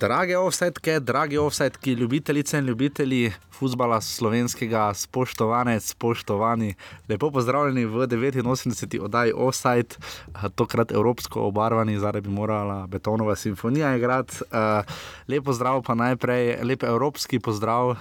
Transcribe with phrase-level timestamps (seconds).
[0.00, 6.74] Drage offsetke, dragi offsetki, ljubitelice in ljubitelji futbola slovenskega, spoštovane, spoštovani,
[7.08, 9.00] lepo pozdravljeni v 89.
[9.00, 10.00] oddaji Offside,
[10.54, 14.36] tokrat evropsko obarvani, zdaj bi morala Betonova simfonija igrati.
[14.40, 14.84] Uh,
[15.28, 17.96] lepo zdrav, pa najprej lep evropski pozdrav, uh,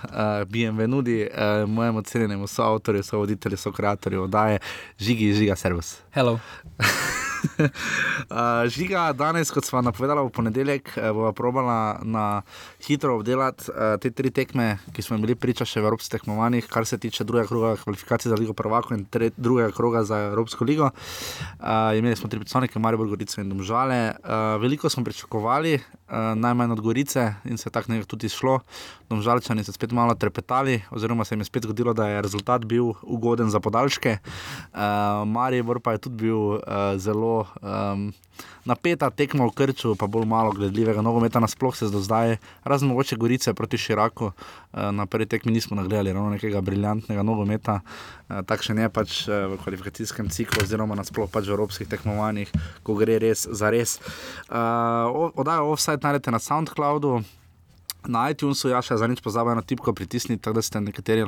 [0.48, 4.60] bienvenudi uh, mojemu cenjenemu soavtorju, sovoditelju, sokreatorju oddaje,
[5.00, 5.98] žigi, žiga, servis.
[6.12, 6.40] Hello.
[8.76, 12.42] Žiga, danes, kot smo napovedali v ponedeljek, uh, bomo probala na
[12.88, 16.88] hitro obdelati uh, te tri tekme, ki smo bili priča še v evropskih tekmovanjih, kar
[16.88, 20.92] se tiče drugega kroga kvalifikacij za Ligo Prvako in tre, drugega kroga za Evropsko ligo.
[21.60, 24.00] Uh, imeli smo tri predstavnike, Marijo Gorico in Domžale.
[24.24, 25.80] Uh, veliko smo pričakovali,
[26.36, 28.60] najmanj od Gorice in se tako nekako tudi šlo.
[29.10, 32.94] Domžalčani so spet malo trepetali, oziroma se jim je spet zgodilo, da je rezultat bil
[33.02, 34.18] ugoden za podaljške.
[34.74, 34.80] Uh,
[35.28, 36.62] Marijo pa je tudi bil uh,
[36.98, 37.46] zelo.
[37.62, 38.14] Um,
[38.66, 43.16] Napeta tekma v Krču, pa bolj malo gledljivega nogometa, nasploh se do zdaj, razen mogoče
[43.16, 44.32] Gorice proti Širaku,
[44.74, 47.80] na prvi tekmi nismo nagledali ravno nekega briljantnega nogometa,
[48.28, 52.52] takšen je pač v kvalifikacijskem ciklu, oziroma nasploh pač v evropskih tekmovanjih,
[52.84, 53.98] ko gre res za res.
[54.50, 57.20] Odajo offside najdete na SoundCloudu.
[58.08, 61.26] Na iTunesu, ja, še za nič pozabite na tipko pritisniti, tako da ste nekateri,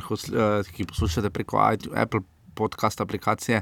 [0.72, 2.24] ki poslušate preko Apple
[2.56, 3.62] podcast aplikacije,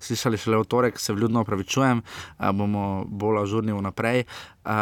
[0.00, 2.02] slišali šele v torek, se vljudno opravičujem,
[2.54, 4.24] bomo bolj ažurni vnaprej.
[4.68, 4.74] Uh,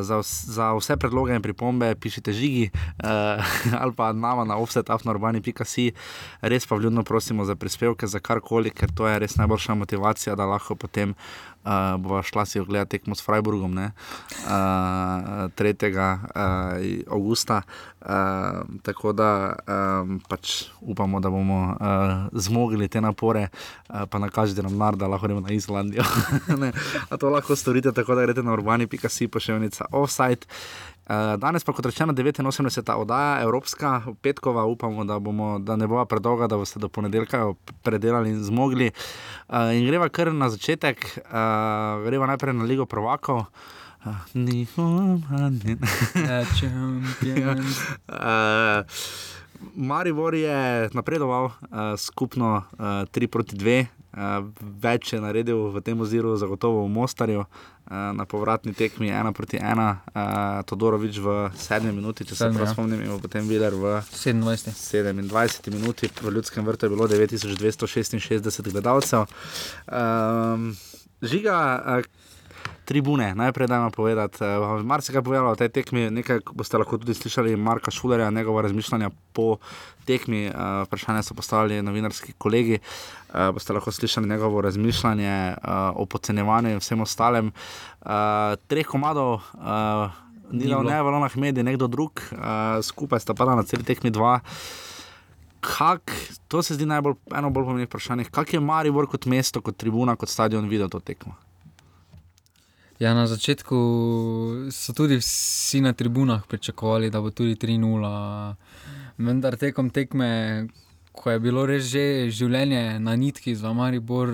[0.00, 3.44] za, za vse predloge in pripombe pišite žigi uh,
[3.82, 5.92] ali pa nama na offsetafnorbani.si.
[6.40, 10.46] Res pa vljudno prosimo za prispevke, za karkoli, ker to je res najboljša motivacija, da
[10.46, 11.12] lahko potem
[11.64, 13.90] uh, bova šla si ogledati tekmo s Freiburgom ne,
[14.46, 16.24] uh, 3.
[16.34, 17.62] Uh, augusta.
[18.04, 18.10] Uh,
[18.82, 19.56] tako da
[20.02, 23.48] um, pač upamo, da bomo uh, zmogli te napore,
[23.88, 26.04] uh, pa nakažite nam nar, da lahko gremo na Islandijo.
[27.20, 30.44] to lahko storite tako, da greste na urbani pika.si pošiljnica offside.
[31.04, 32.94] Uh, danes pa, kot rečeno, 89.
[32.96, 38.30] oddaja, Evropska, petkova, upamo, da, bomo, da ne bo predolga, da boste do ponedeljka predelali
[38.30, 38.90] in zmogli.
[39.48, 43.44] Uh, in greva kar na začetek, uh, greva najprej na Ligo Provakov.
[44.34, 45.76] Ni humani.
[49.74, 51.52] Maribor je napredoval uh,
[51.96, 54.03] skupno uh, 3 proti 2, uh,
[54.80, 57.44] več je naredil v tem oziru, zagotovo v Mostarju.
[57.84, 62.70] Uh, na povratni tekmi 1 proti 1, uh, Todorovič v 7 minuti, če se prav
[62.72, 64.72] spomnim, in potem Viler v 27.
[65.28, 69.28] 27 minuti, v ljudskem vrtu je bilo 9266 gledalcev.
[69.84, 70.72] Um,
[71.20, 71.84] žiga,
[72.84, 74.44] tribune, najprej da vam povedati.
[74.44, 78.30] Uh, Mar se kaj povedalo o tej tekmi, nekaj boste lahko tudi slišali Marka Šulerja,
[78.30, 79.56] njegova razmišljanja po
[80.04, 80.46] tekmi.
[80.48, 82.78] Uh, vprašanje so postavili novinarski kolegi.
[82.78, 87.52] Uh, boste lahko slišali njegovo razmišljanje uh, o podcenjevanju in vsem ostalem.
[88.00, 88.10] Uh,
[88.66, 89.40] treh komadov.
[89.54, 93.82] Uh, Ni bilo ne v Lonah medijih, nekdo drug, uh, skupaj sta pa na celi
[93.82, 94.40] tekmi dva.
[95.64, 96.12] Kak,
[96.48, 98.28] to se zdi najbolj, eno bolj pomembnih vprašanj.
[98.30, 101.32] Kaj je Maribor kot mesto, kot tribuna, kot stadion videl to tekmo?
[102.98, 103.76] Ja, na začetku
[104.70, 108.54] so tudi vsi na tribunah pričakovali, da bo tudi 3-0.
[109.18, 110.68] Vendar tekom tekme,
[111.12, 114.30] ko je bilo res že življenje na nitki za Maribor,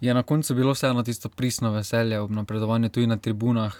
[0.00, 3.76] je na koncu bilo vseeno tisto pristno veselje ob napredovanju tudi na tribunah.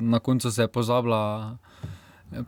[0.00, 1.56] Na koncu se je pozabila.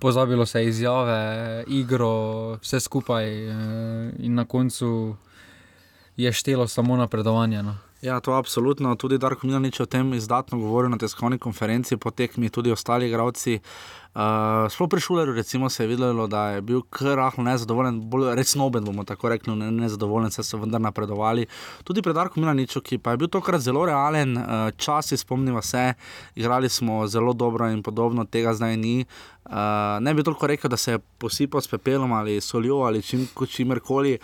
[0.00, 3.30] Pozabilo se je izjave, igro, vse skupaj,
[4.18, 5.16] in na koncu
[6.16, 7.62] je štelo samo napredovanje.
[7.62, 7.76] No.
[8.00, 8.94] Ja, to je absolutno.
[8.96, 13.60] Tudi Darko Milanič o tem izdatno govoril na tiskovni konferenci, po tekmi tudi ostali igravci.
[14.14, 18.32] Uh, Sploh pri Šulerju recimo, se je videlo, da je bil kar rahlo nezadovoljen, bolj
[18.34, 21.46] res noben, bomo tako rekli, ne, nezadovoljen, se so vendar napredovali.
[21.84, 25.92] Tudi pri Darku Milaniču, ki pa je bil tokrat zelo realen, uh, časi spomnimo se,
[26.34, 29.04] igrali smo zelo dobro in podobno, tega zdaj ni.
[29.44, 29.52] Uh,
[30.00, 34.18] ne bi toliko rekel, da se je posipal s pepelom ali soljo ali čim, čimerkoli.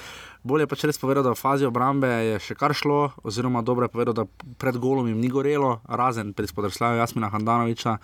[0.46, 3.92] Bolje pač res povedal, da v fazi obrambe je še kar šlo, oziroma dobro je
[3.92, 4.24] povedal, da
[4.62, 7.96] pred golom jim ni gorelo, razen pri spodrsljaju Jasmina Handanoviča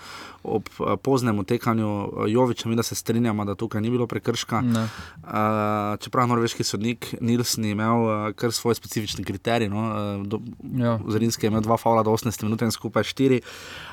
[0.42, 4.58] ob uh, poznem utekanju uh, Joviča, mi da se strinjamo, da tukaj ni bilo prekrška.
[4.58, 4.82] Uh,
[6.02, 9.70] čeprav norveški sodnik Nilsen je imel uh, kar svoj specifični kriterij.
[9.70, 10.42] No, uh, do,
[10.82, 10.98] ja.
[11.14, 13.38] Zrinski je imel dva faula do 18 minut in skupaj štiri.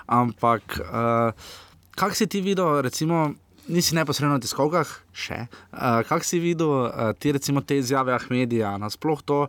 [0.10, 1.54] Ampak, uh,
[1.94, 3.30] kak si ti videl, recimo
[3.70, 5.46] nisi neposredno na tiskovkah, še.
[5.72, 9.46] Uh, kaj si videl, uh, ti recimo te izjave Ahmedija, nasploh to.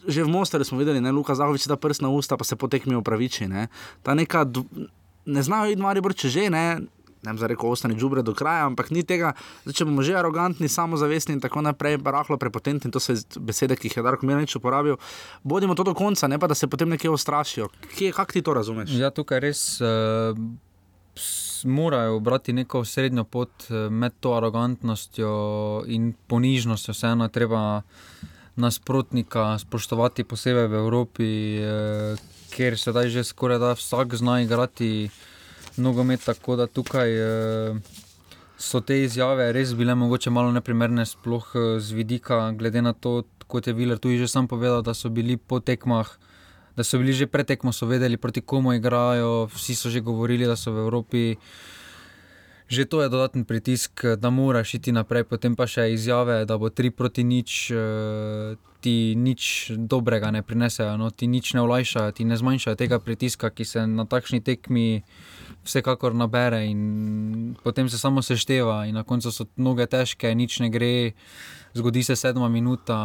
[0.00, 2.56] Že v Mostaru smo videli, da je Luka Zahovič ta prst na usta, pa se
[2.56, 3.44] potekmi upraviči.
[3.44, 3.68] Ne,
[4.00, 4.48] neka,
[5.28, 6.80] ne znajo iti mari brče že, ne.
[7.20, 9.34] ne vem, za reko, ostani džubre do kraja, ampak ni tega,
[9.66, 13.92] zdaj, če bomo že arogantni, samozavestni in tako naprej, rahlo prepotentni, to so besede, ki
[13.92, 14.96] jih je Darko Miranič uporabil,
[15.44, 17.68] bodimo to do konca, ne pa da se potem nekje ustrašijo.
[18.16, 18.96] Kako ti to razumeš?
[18.96, 19.60] Ja, tukaj res.
[19.84, 20.32] Uh...
[21.64, 25.32] Morajo obrati neko srednjo pot eh, med to arogantnostjo
[25.86, 26.94] in ponižnostjo.
[26.94, 27.82] Vseeno je treba
[28.56, 32.16] nasprotnika spoštovati, posebej v Evropi, eh,
[32.50, 35.10] kjer se zdaj že skoraj da vsak zna igrati
[35.76, 36.24] nogomet.
[36.24, 37.80] Tako da tukaj eh,
[38.58, 43.22] so te izjave res bile mogoče malo neprimerne, sploh eh, z vidika, glede na to,
[43.46, 46.08] kot je Viler tudi že sam povedal, da so bili po tekmah.
[46.80, 50.56] Da so bili že pretekmo, so vedeli, proti komu igrajo, vsi so že govorili, da
[50.56, 51.36] so v Evropi.
[52.72, 56.72] Že to je dodaten pritisk, da moraš iti naprej, potem pa še izjave, da bo
[56.72, 57.68] tri proti nič,
[58.80, 63.52] ti nič dobrega ne prinesejo, no, ti nič ne olajšajo, ti ne zmanjšajo tega pritiska,
[63.52, 65.04] ki se na takšni tekmi
[65.60, 66.80] vsekakor nabere in
[67.60, 71.12] potem se samo sešteva in na koncu so noge težke, nič ne gre,
[71.76, 72.96] zgodi se sedma minuta,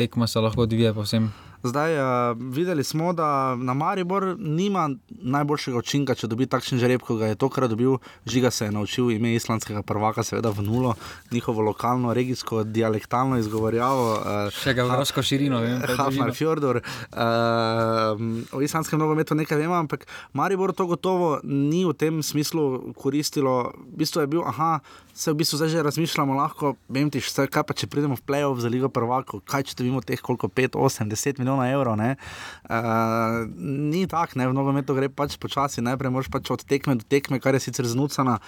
[0.00, 1.28] tekma se lahko odvija povsem.
[1.66, 7.18] Zdaj, uh, videli smo, da na Maribor nima najboljšega učinka, če dobi takšen žreb, kot
[7.20, 7.98] ga je tokrat dobil.
[8.26, 10.94] Žiga se je naučil ime islandskega prvaka, seveda v nulo,
[11.32, 14.06] njihovo lokalno, regijsko, dialektalno izgovorjavo.
[14.14, 15.82] Uh, Še ga vrsko širino, vem.
[15.96, 16.82] Hafnar Fjordor.
[17.10, 23.72] Uh, o islandskem nogometu nekaj vemo, ampak Maribor to gotovo ni v tem smislu koristilo.
[23.92, 24.78] V bistvu je bil, aha,
[25.16, 28.60] se v bistvu zdaj že razmišljamo, lahko, vem ti, kaj pa če pridemo v play-off
[28.60, 31.96] za Ligo prvako, kaj če dobimo teh koliko 5, 8, 10 milijonov milijonov evrov.
[31.96, 33.46] Uh,
[33.92, 37.54] ni tako, v nogometu gre pač počasi, najprej moraš pač od tekme do tekme, kar
[37.54, 38.38] je sicer znucana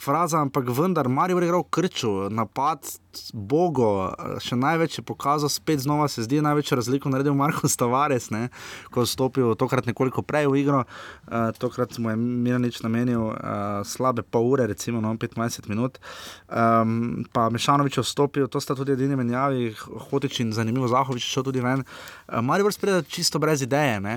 [0.00, 2.86] fraza, ampak vendar, Marijo je igral krču, napad,
[3.32, 4.12] bogo,
[4.42, 8.48] še največ je pokazal, spet znova se zdi največjo razliko naredil Marko Stavares, ne,
[8.90, 13.82] ko je stopil tokrat nekoliko prej v igro, uh, tokrat mu je Miranič namenil uh,
[13.86, 16.00] slabe pol ure, recimo no, 25 minut,
[16.48, 19.72] um, pa Mešanovič je vstopil, to sta tudi edini menjavi,
[20.10, 21.84] Hotič in zanimivo Zahovič šel tudi ven.
[21.84, 24.00] Uh, Marijo spreda čisto brez ideje.
[24.00, 24.16] Ne.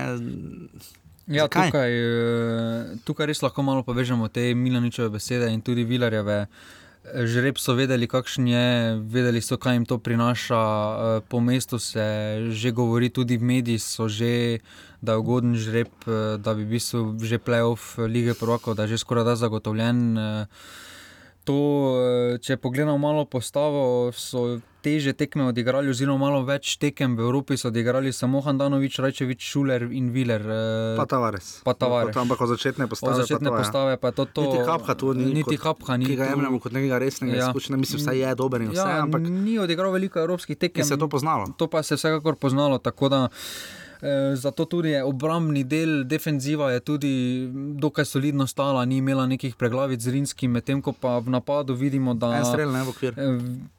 [1.26, 6.46] Ja, tukaj, eh, tukaj res lahko malo povežemo te Milaničeve besede in tudi Vilarjeve.
[7.06, 8.68] Žreb so vedeli, kakšen je,
[9.10, 10.58] vedeli so, kaj jim to prinaša.
[10.58, 14.58] Eh, po mestu se že govori, tudi v medijih so že,
[15.02, 18.98] da je ugoden žreb, eh, da bi bil že playoff lige Prvaka, da je že
[18.98, 20.18] skoraj da zagotovljen.
[21.46, 21.58] To,
[22.42, 27.72] če pogledamo malo postavo, so teže tekme odigrali, oziroma malo več tekem v Evropi so
[27.72, 30.44] odigrali samo Handanovič, Rajčevič, Šuler in Viler.
[30.46, 31.48] Eh, pa Tavares.
[31.66, 32.14] Pa Tavares.
[32.14, 33.18] No, ampak od začetne postave.
[33.18, 34.28] Od začetne pa postave pa to.
[34.30, 35.32] to niti kapha tu ni.
[35.40, 36.06] Niti kapha ni.
[36.06, 37.48] Ki ga jemljemo kot nekega resnega ja.
[37.50, 38.84] izkušnja, mislim, da je dober in vse.
[38.84, 40.86] Ja, ampak ni odigral veliko evropskih tekem.
[40.86, 41.50] Se je to poznalo.
[41.58, 42.78] To pa se je vsekakor poznalo.
[42.78, 43.85] Eh,
[44.34, 47.12] zato tudi je obrambni del defenziva je tudi
[47.80, 52.14] dokaj solidno stala, ni imela nekih preglavic z Rinskim, medtem ko pa v napadu vidimo,
[52.14, 53.12] da je strel, ne, eh,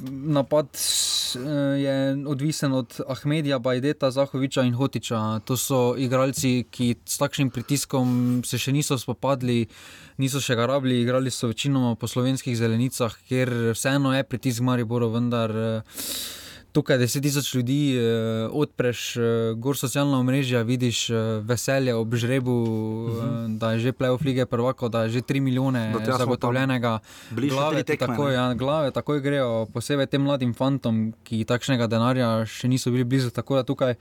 [0.09, 1.49] napad eh,
[1.81, 1.95] je
[2.27, 5.39] odvisen od Ahmedija, Bajdeta, Zahoviča in Hotiča.
[5.45, 9.65] To so igralci, ki s takšnim pritiskom se še niso spopadli.
[10.17, 15.11] Niso še ga rabili, igrali so večinoma po slovenskih zelenicah, ker vseeno je pritisk Mariboru,
[15.13, 15.53] vendar
[16.77, 18.01] tukaj 10 tisoč ljudi, eh,
[18.51, 19.21] odpreš eh,
[19.57, 23.27] gor socialna omrežja, vidiš eh, veselje ob žrebu, uh mhm.
[23.27, 23.57] -huh.
[23.57, 26.99] da je že plevel flige prvako, da je že 3 milijone zagotovljenega.
[27.31, 32.91] Glave, tako, ja, glave takoj grejo, posebej tem mladim fantom, ki takšnega denarja še niso
[32.91, 33.29] bili blizu.
[33.29, 33.95] Tako da tukaj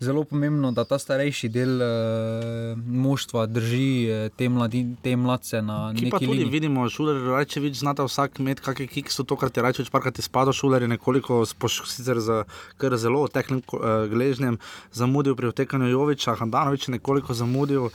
[0.00, 5.92] zelo pomembno, da ta starejši del uh, moštva drži uh, te, mladi, te mladce na
[5.92, 6.28] neki način.
[6.28, 10.16] Tudi vidimo, šuler, reče, več znata vsak med, kakšne kikse, to, kar ti reče, parkrat
[10.16, 12.44] ti spada, šuler je nekoliko sicer za
[12.80, 14.56] kar zelo tehnim uh, eh, gležnjem
[14.92, 17.90] zamudil pri otekanju Joviča, Handanovič je nekoliko zamudil.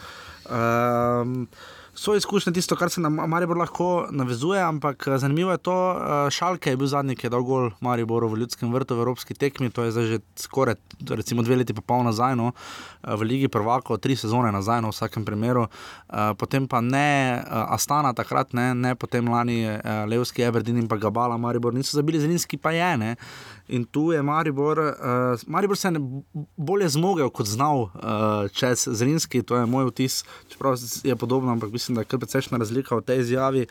[0.46, 1.50] Uh,
[1.96, 6.30] so izkušnje tisto, kar se na Maribor lahko navezuje, ampak eh, zanimivo je to, uh,
[6.30, 9.70] Šalke je bil zadnji, ki je dal gol Mariboru v ljudskem vrtu v Evropski tekmi,
[9.70, 10.76] to je zdaj že skoraj
[11.10, 12.52] recimo, dve leti pa pol nazaj, no,
[13.04, 15.66] v Ligi prvako, tri sezone nazaj, no, v vsakem primeru.
[15.66, 20.88] Uh, potem pa ne uh, Astana, takrat ne, ne potem lani uh, Levski, Everdin in
[20.92, 22.92] pa Gabala, Maribor niso zabili, Zelinski pa je.
[22.98, 23.16] Ne.
[23.68, 26.00] In tu je Maribor, uh, Maribor se je
[26.58, 27.92] bolje zmogel kot znal uh,
[28.54, 32.58] čez Zelinski, to je moj vtis, čeprav je podobno, ampak mislim, da je kar precejšna
[32.58, 33.66] razlika v tej izjavi.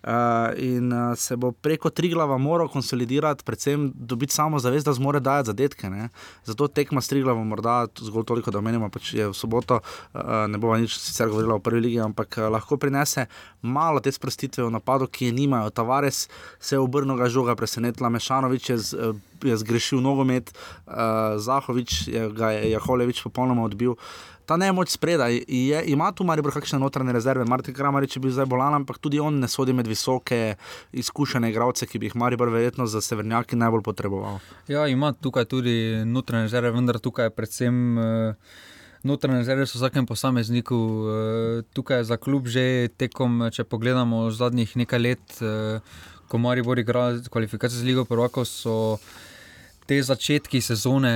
[0.00, 0.12] Uh,
[0.56, 5.20] in uh, se bo preko tri glava moral konsolidirati, predvsem dobiti samo zavest, da zmore
[5.20, 5.90] dajati zadetke.
[5.90, 6.08] Ne?
[6.44, 10.22] Zato tekma s tri glava, morda zgolj toliko, da omenimo, pač je v soboto, uh,
[10.48, 13.26] ne bo nič sicer govorila o prvi ligi, ampak uh, lahko prinese
[13.60, 15.70] malo te sprostitve v napadu, ki je nimajo.
[15.70, 16.28] Tavares
[16.60, 18.94] se je obrnil, ga žoga presenetila, Mešanovič je z.
[18.96, 20.52] Uh, je zgrešil nogomet,
[20.86, 23.96] uh, Zahovič je, ga je Jaholevič popolnoma odbil.
[24.50, 28.48] Ta nemoč spredaj, je, ima tu Maribor kakšne notranje rezerve, Martin Kramarič je bil zdaj
[28.50, 30.56] bolan, ampak tudi on ne sodi med visoke,
[30.90, 34.40] izkušene igralce, ki bi jih Maribor verjetno za severnjaki najbolj potreboval.
[34.66, 37.80] Ja, ima tukaj tudi notranje rezerve, vendar tukaj predvsem.
[37.98, 38.58] Uh,
[39.02, 44.76] Notranje rezerve so v vsakem posamezniku, eh, tukaj za klub že tekom, če pogledamo zadnjih
[44.76, 45.80] nekaj let, eh,
[46.28, 49.00] ko Maribor igra kvalifikacije za Ligo Prvakov, so
[49.90, 51.12] te začetki sezone,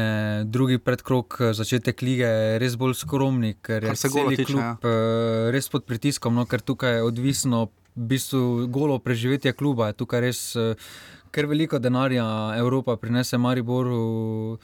[0.51, 4.73] drugi predkrok, začetek lige, res bolj skromni, ker je tiče, klub ja.
[4.83, 9.99] eh, res pod pritiskom, no, ker tukaj je odvisno, v bistvu golo preživetje kluba, je
[10.03, 10.75] tukaj res eh,
[11.31, 12.27] kar veliko denarja
[12.59, 14.59] Evropa prinese Mariboru.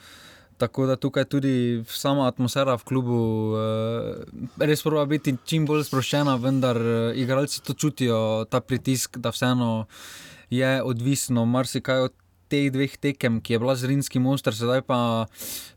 [0.59, 3.21] Tako da tukaj tudi sama atmosfera v klubu
[3.57, 9.31] eh, res prava biti čim bolj sproščena, vendar eh, igralci to čutijo, ta pritisk, da
[9.31, 9.87] vseeno
[10.51, 12.20] je odvisno marsikaj od
[12.51, 14.99] teh dveh tekem, ki je bila z Rinskim monster, sedaj pa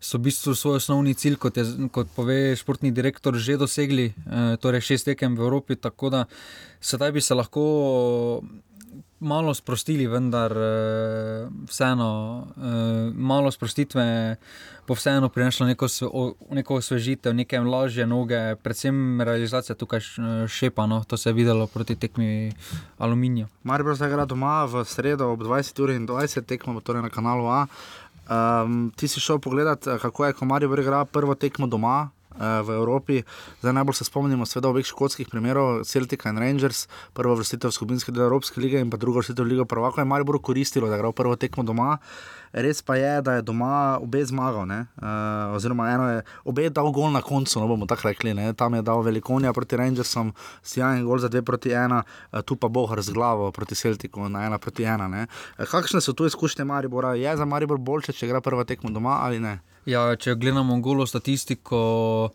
[0.03, 4.55] so v bistvu svoj osnovni cilj, kot, je, kot pove športni direktor, že dosegli, eh,
[4.59, 6.27] torej šest tekem v Evropi, tako da
[6.83, 7.65] sedaj bi se lahko
[9.25, 12.11] malo sprostili, vendar eh, vseeno
[12.45, 14.37] eh, malo sprostitve
[14.89, 16.09] bo vseeno prineslo neko, sve-
[16.51, 20.01] neko osvežitev, neke lažje noge, predvsem realizacija tukaj
[20.49, 22.53] šepa, no, to se je videlo proti tekmi
[22.99, 23.47] Aluminija.
[23.63, 27.67] Maribor zdaj igra doma v sredo ob 20.20, tekmo bo torej na kanalu A.
[28.25, 32.11] Um, ti si šel pogledat, eh, kako je, ko Maribor igra prvo tekmo doma.
[32.41, 33.23] Eh, V Evropi,
[33.61, 38.27] zdaj najbolj se spomnimo, seveda, obeh škotskih primerov, Celtica in Rangers, prvo vrstitev skupinske del
[38.27, 41.37] Evropske lige in pa drugo vrstitev lige Prvaka, je Maribor koristilo, da je igral prvo
[41.37, 41.99] tekmo doma.
[42.55, 46.93] Res pa je, da je doma obe zmagal, uh, oziroma eno je obe je dal
[46.95, 48.35] gol na koncu, no bomo tako rekli.
[48.35, 48.53] Ne?
[48.55, 50.31] Tam je dal Velikonija proti Rangersom,
[50.63, 54.47] sjajen gol za 2 proti 1, uh, tu pa Bohar z glavo proti Celtiku na
[54.47, 55.11] 1 proti 1.
[55.11, 55.27] Ne?
[55.59, 57.15] Uh, kakšne so tu izkušnje Maribora?
[57.19, 59.59] Je za Maribor boljše, če igra prva tekmo doma ali ne?
[59.87, 62.31] Ja, če gledamo golo statistiko,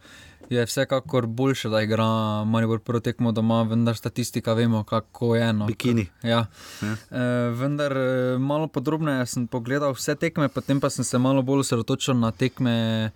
[0.49, 2.05] je vsekakor boljše, da igra
[2.45, 5.53] Maribor prvo tekmo doma, vendar statistika vemo, kako je.
[5.53, 5.65] No.
[5.65, 6.07] Bikini.
[6.23, 6.45] Ja.
[6.81, 6.93] Ja.
[7.11, 11.65] E, vendar e, malo podrobneje sem pogledal vse tekme, potem pa sem se malo bolj
[11.67, 13.11] osredotočil na tekme,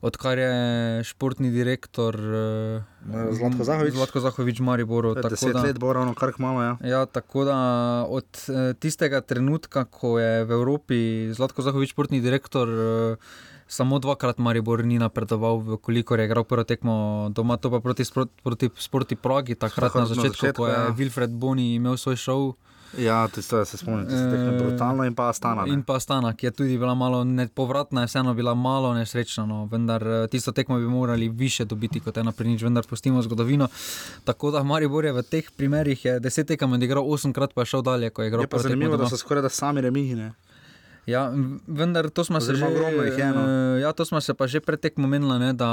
[0.00, 2.80] odkar je športni direktor e,
[3.36, 3.94] Zlatko Zahovič.
[3.94, 5.14] Zlatko Zahovič Mariboru.
[5.14, 6.62] tako Deset da- let bo ravno kar malo.
[6.62, 6.76] Ja.
[6.84, 7.56] Ja, tako da
[8.08, 10.98] od eh, tistega trenutka, ko je v Evropi
[11.32, 13.16] Zlatko Zahovič, športni direktor, eh,
[13.70, 18.04] samo dvakrat Maribor ni napredoval, koliko je igral prvo tekmo doma, to pa proti,
[18.42, 20.90] proti Sporti Pragi, takrat na na začetku, začetku, ko je ja.
[20.98, 22.52] Wilfred Boni imel svoj šov.
[22.98, 25.64] Ja, tisto se spomnim, tisto Eh, tekme brutalno in pa stana.
[25.66, 29.68] In pa Stana, ki je tudi bila malo nepovratna, je vseeno bila malo nesrečna, no.
[29.70, 33.68] vendar eh, tisto tekmo bi morali više dobiti kot ena pri nič, vendar pustimo zgodovino.
[34.24, 37.82] Tako da Maribor je v teh primerih je deset tekem odigral, osemkrat pa je šel
[37.82, 40.32] dalje, ko je igral Je pa zanimivo, da so skoraj da sami remihine.
[41.06, 41.32] Ja,
[41.66, 43.40] vendar to smo se že, ogromno jih je, no.
[43.76, 45.70] eh, ja, to smo se pa že pred tekmo menili, da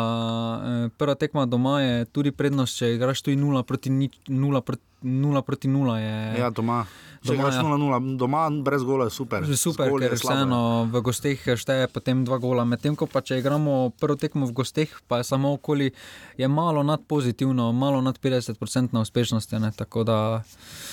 [0.64, 5.42] eh, prva tekma doma je tudi prednost, če igraš tu 0 proti 0 proti 0
[5.42, 6.86] proti 0 je Ja, doma.
[7.24, 7.62] Doma, ja.
[7.64, 9.44] 0-0, doma brez gola je super.
[9.44, 10.18] že super, je ker ja.
[10.18, 12.66] vseeno v gosteh šteje potem dva gola.
[12.66, 15.92] Medtem ko pa če igramo prvo tekmo v gosteh, pa je samo okoli,
[16.38, 19.60] je malo nad pozitivno, malo nad 50% uspešnosti.
[19.60, 20.44] Ne, tako da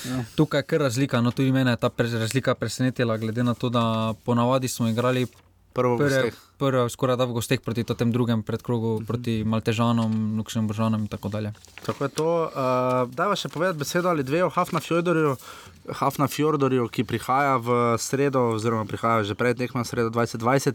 [0.05, 0.23] Ja.
[0.35, 1.21] tukaj je kar razlika.
[1.21, 5.27] No, tudi mene je ta razlika presenetila, glede na to, da ponavadi smo igrali
[5.73, 11.01] Prvo v prve, prve skoraj da v gosteh proti tem drugem predkrogu, proti Maltežanom, Luksemburžanom
[11.01, 11.53] in tako dalje.
[11.85, 12.29] Tako je to.
[12.49, 15.35] Uh, Dajva še povedati besedo ali dve o Hafna Fjordorju.
[15.85, 20.73] Hafna Fjordorju, ki prihaja v sredo, oziroma prihaja že pred tekmo v sredo 2020,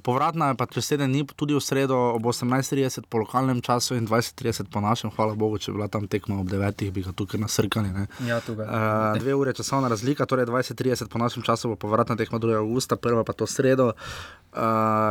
[0.00, 4.08] povratna je pa čez teden dni, tudi v sredo ob 18:30 po lokalnem času in
[4.08, 5.12] 20:30 po našem.
[5.12, 7.92] Hvala Bogu, če bi bila tam tekma ob 9, bi ga tukaj nasrkali.
[7.92, 8.08] Ne?
[8.24, 8.64] Ja, tukaj.
[8.64, 12.56] Uh, dve ure časovna razlika, torej 20:30 po našem času bo povratna tekma 2.
[12.56, 13.92] augusta, prva pa to sredo.
[14.56, 14.62] Uh,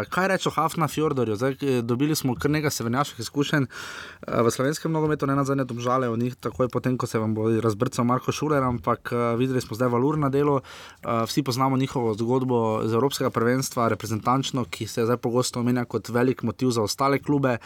[0.09, 1.35] kaj reče o Hafna Fjordorju?
[1.35, 5.67] Zdaj, eh, dobili smo kar nekaj severnjaških izkušenj uh, v slovenskem nogometu, ne na zadnje
[5.69, 9.61] domžale o njih, takoj potem, ko se vam bo razbrcal Marko Šuler, ampak uh, videli
[9.61, 10.55] smo zdaj valur na delu.
[10.55, 16.09] Uh, vsi poznamo njihovo zgodbo z Evropskega prvenstva, reprezentančno, ki se zdaj pogosto omenja kot
[16.09, 17.57] velik motiv za ostale klube.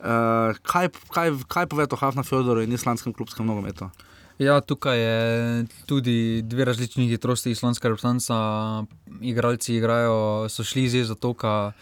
[0.00, 3.90] Uh, kaj, kaj, kaj povete o Hafna Fjordorju in islandskem klubskem nogometu?
[4.38, 8.84] Ja, tukaj je tudi dve različni hitrosti islamska reprezentanca.
[9.20, 11.72] Igralci igrajo, so šli iz Zatoka,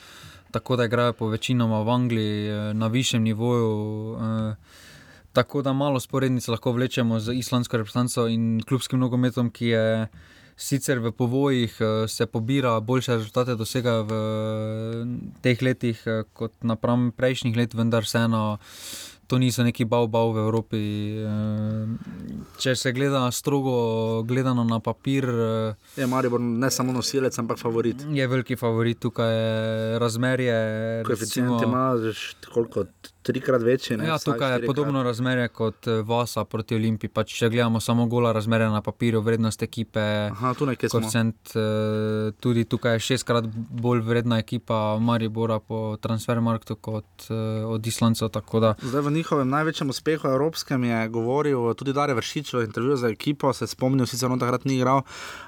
[0.51, 4.17] tako da igrajo po večinoma v Angliji eh, na višjem nivoju.
[4.21, 4.55] eh,
[5.33, 10.09] Tako da malo sporednic lahko vlečemo z islamsko reprezentanco in klubskim nogometom, ki je
[10.57, 14.13] sicer v povojih, eh, se pobira, boljše rezultate dosega v
[15.43, 18.59] teh letih kot napram prejšnjih let, vendar vseeno
[19.27, 20.83] to niso neki bau-bau v Evropi.
[21.19, 21.87] Eh,
[22.59, 23.75] če se gleda strogo
[24.23, 27.97] gledano na papir, eh, Je Maribor ne samo nosilec, ampak favorit.
[28.09, 30.57] je veliki favorit tukaj je razmerje.
[31.05, 31.95] Koeficient recimo- ima
[32.53, 32.85] koliko,
[33.27, 33.97] trikrat večji.
[33.97, 34.07] Ne?
[34.07, 37.11] Ja, tukaj je podobno razmerje kot eh, Vasa proti Olimpiji.
[37.11, 42.65] Pač, če gledamo samo gola razmerja na papirju, vrednost ekipe, Aha, tu koeficient, eh, tudi
[42.65, 43.49] tukaj je šestkrat
[43.83, 48.31] bolj vredna ekipa Maribora po transfermarktu kot eh, od Islancev.
[48.83, 53.53] Zdaj v njihovem največjem uspehu evropskem je govoril tudi Dare Vršič v intervjuju za ekipo,
[53.53, 55.03] se spomnil, sicer on takrat ni igral,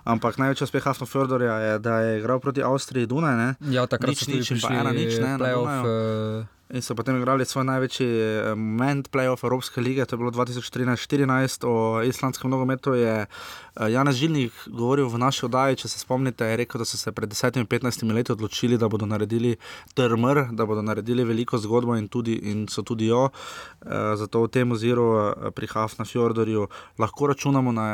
[0.04, 3.36] ampak največji uspeh Hafna Fjordorja je, da je igral proti Avstriji Dunaj.
[3.36, 3.48] Ne?
[3.74, 6.57] Ja, takrat Nič, nič pa ena nič, ne, na playoff, Dunaju.
[6.68, 11.64] In so potem igrali svoj največji eh, moment playoff Evropske lige, to je bilo 2013-2014.
[11.64, 16.58] O islandskem nogometu je eh, Janez Žilnik govoril v naši oddaji, če se spomnite, je
[16.60, 19.56] rekel, da so se pred 10-15 leti odločili, da bodo naredili
[19.94, 23.30] TRMR, da bodo naredili veliko zgodbo in, tudi, in so tudi jo.
[23.86, 25.08] Eh, Zato v tem oziru
[25.56, 27.88] pri Hafna Fjordorju lahko računamo na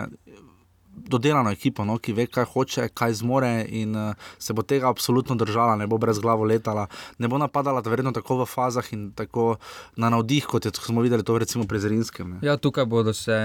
[0.96, 5.36] dodelano ekipo, no, ki ve, kaj hoče, kaj zmore in uh, se bo tega absolutno
[5.36, 6.86] držala, ne bo brez glave letala,
[7.18, 9.56] ne bo napadala verjetno tako v fazah in tako
[9.96, 12.38] na navdih, kot je, smo videli to recimo pri Zrinskem.
[12.42, 13.36] Ja, tukaj bodo se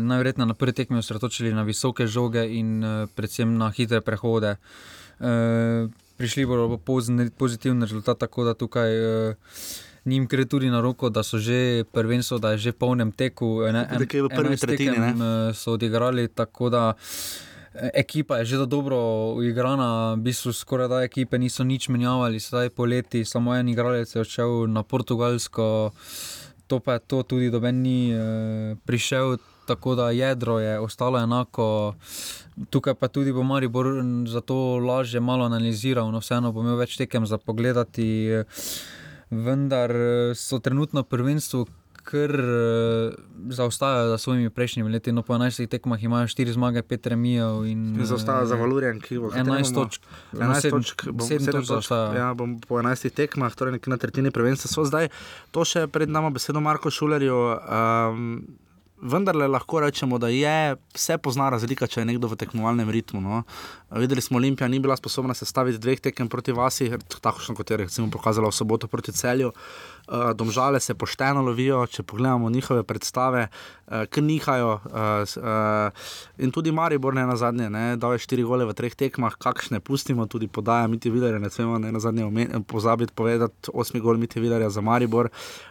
[0.00, 4.56] najverjetneje na prvi tekmi osredotočili na visoke žoge in uh, predvsem na hitre prehode.
[5.20, 9.34] Uh, prišli bodo pozne, pozitiven rezultat, tako da tukaj uh,
[10.06, 13.66] njim gre tudi na roko, da so že prvenstvo, da je že v polnem teku.
[13.66, 16.94] Ene, Tudi kaj v prvi 11 tretjini, eh, so odigrali, tako da
[17.74, 18.98] eh, ekipa je že dobro
[19.34, 24.20] uigrana, v bistvu skoraj da ekipe niso nič menjavali, zdaj poleti samo en igralec je
[24.20, 25.90] odšel na Portugalsko,
[26.66, 29.38] to pa je to, tudi doben ni eh, prišel.
[29.66, 31.98] Tako da jedro je ostalo enako,
[32.70, 33.98] tukaj pa tudi bo Maribor
[34.30, 38.06] zato lažje malo analiziral, no vseeno bo imel več tekem za pogledati.
[38.30, 38.46] eh,
[39.30, 41.66] Vendar eh, so trenutno v prvenstvu,
[42.06, 43.10] ker eh,
[43.50, 45.10] zaostajajo za svojimi prejšnjimi leti.
[45.10, 49.18] No, po 11 tekmah imajo 4 zmage, 5 remijev in In zaostaja za Valurjem, ki
[49.18, 50.02] bo 11 točk.
[50.32, 52.14] 11 sedem- točk, bom, sedem sedem točk točk, zaostajajo.
[52.14, 55.10] ja, bom po 11 tekmah, torej nekje na tretjini prvenstva so zdaj.
[55.50, 57.34] To še pred nami besedo Marko Šulerju.
[57.58, 58.46] Um,
[59.06, 63.20] Vendar lahko rečemo, da je vse pozna razlika, če je nekdo v tekmovalnem ritmu.
[63.22, 63.42] No.
[63.94, 66.90] Videli smo, Olimpija ni bila sposobna sestaviti dveh tekem proti vasi,
[67.20, 69.52] tako kot je recimo pokazala v soboto proti celju.
[70.06, 74.72] Uh, domžale se pošteno lovijo, če pogledamo njihove predstave, uh, ki nihajo.
[74.86, 79.38] Uh, uh, in tudi Maribor ne na zadnje, da je štiri gole v treh tekmah,
[79.38, 82.26] kakšne pustimo, tudi podaja Miti Vidarja, ne smemo na zadnje
[82.66, 85.30] pozabiti povedati, osmi gol Miti Vidarja za Maribor,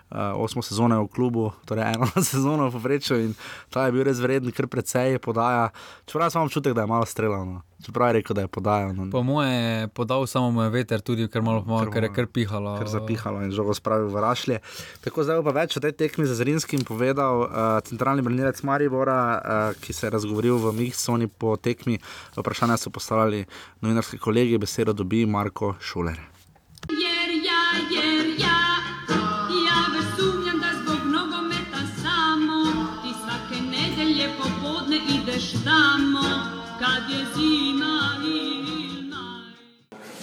[0.10, 3.34] uh, osmo sezono v klubu, torej eno sezono v povprečju in
[3.70, 5.70] ta je bil res vreden, ker precej podaja.
[6.06, 7.62] Čeprav imam občutek, da je malo streljano.
[7.86, 8.94] Čeprav je rekel, da je podajal.
[8.94, 9.10] No.
[9.12, 12.78] Po moje je podal samo moj veter, tudi ker, malo pomaga, ker je kar pihalo.
[12.80, 14.60] Ker zapihalo in žogo spravil v rašlje.
[15.06, 17.50] Tako zdaj pa več o tej tekmi za Zrinskim povedal uh,
[17.86, 22.00] centralni branilec Maribora, uh, ki se je razgovoril v Mihsoni po tekmi.
[22.38, 23.46] Vprašanja so postavljali
[23.82, 26.35] novinarski kolegi, besedo dobi Marko Šuler.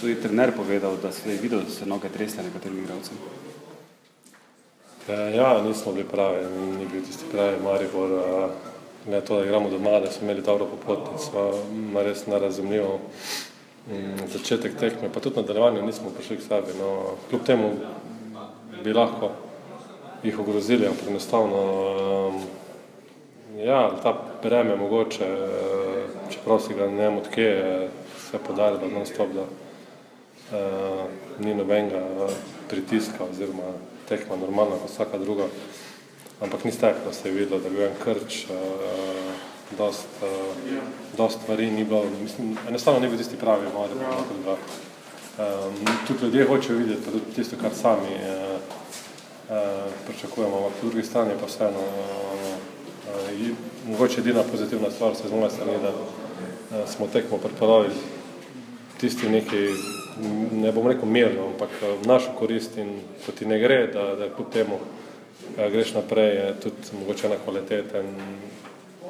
[0.03, 3.17] Tudi trener povedal, da se je videl, da se noge tresle nekaterim igralcem.
[5.07, 6.43] Eh, Ja, nismo bili pravi,
[6.79, 8.09] ni bil tisti pravi Maribor.
[9.07, 12.99] Ne to, da igramo doma, da smo imeli dobro popotnico, ima res nerazumljivo.
[13.87, 16.77] Mm, Začetek tekme, pa tudi nadaljevanje nismo prišli k sebi.
[16.79, 17.71] No, kljub temu
[18.83, 19.31] bi lahko
[20.23, 21.63] jih ogrozili, ampak enostavno
[23.57, 27.89] ja, ta breme mogoče, eh, čeprav si ga ne vem odkje,
[28.31, 29.47] se podali, da non stop, da uh,
[31.39, 32.35] ni nobenega eh,
[32.69, 33.73] pritiska oziroma
[34.09, 35.47] tekma normalna kot vsaka druga.
[36.41, 38.57] Ampak ni steklo, se je videlo, da je bil en krč, uh,
[39.77, 40.79] dost, uh,
[41.17, 44.09] dost stvari ni bilo, mislim, enostavno ni bil tisti pravi Maribor.
[44.09, 44.57] tako da,
[45.33, 45.73] Um,
[46.07, 48.59] tudi ljudje hočejo videti tudi tisto, kar sami uh,
[49.49, 49.57] uh,
[50.07, 52.53] pričakujemo, ampak po drugi strani pa vseeno, uh,
[53.41, 57.95] uh, mogoče edina pozitivna stvar se z moje strani, da uh, smo tekmo pripravili
[58.97, 59.69] tisti neki,
[60.51, 64.15] ne bom rekel mirno, ampak eh, v našo korist in ko ti ne gre, da,
[64.15, 64.79] da kljub temu
[65.57, 68.15] eh, greš naprej, je tudi mogoče ena kvaliteta in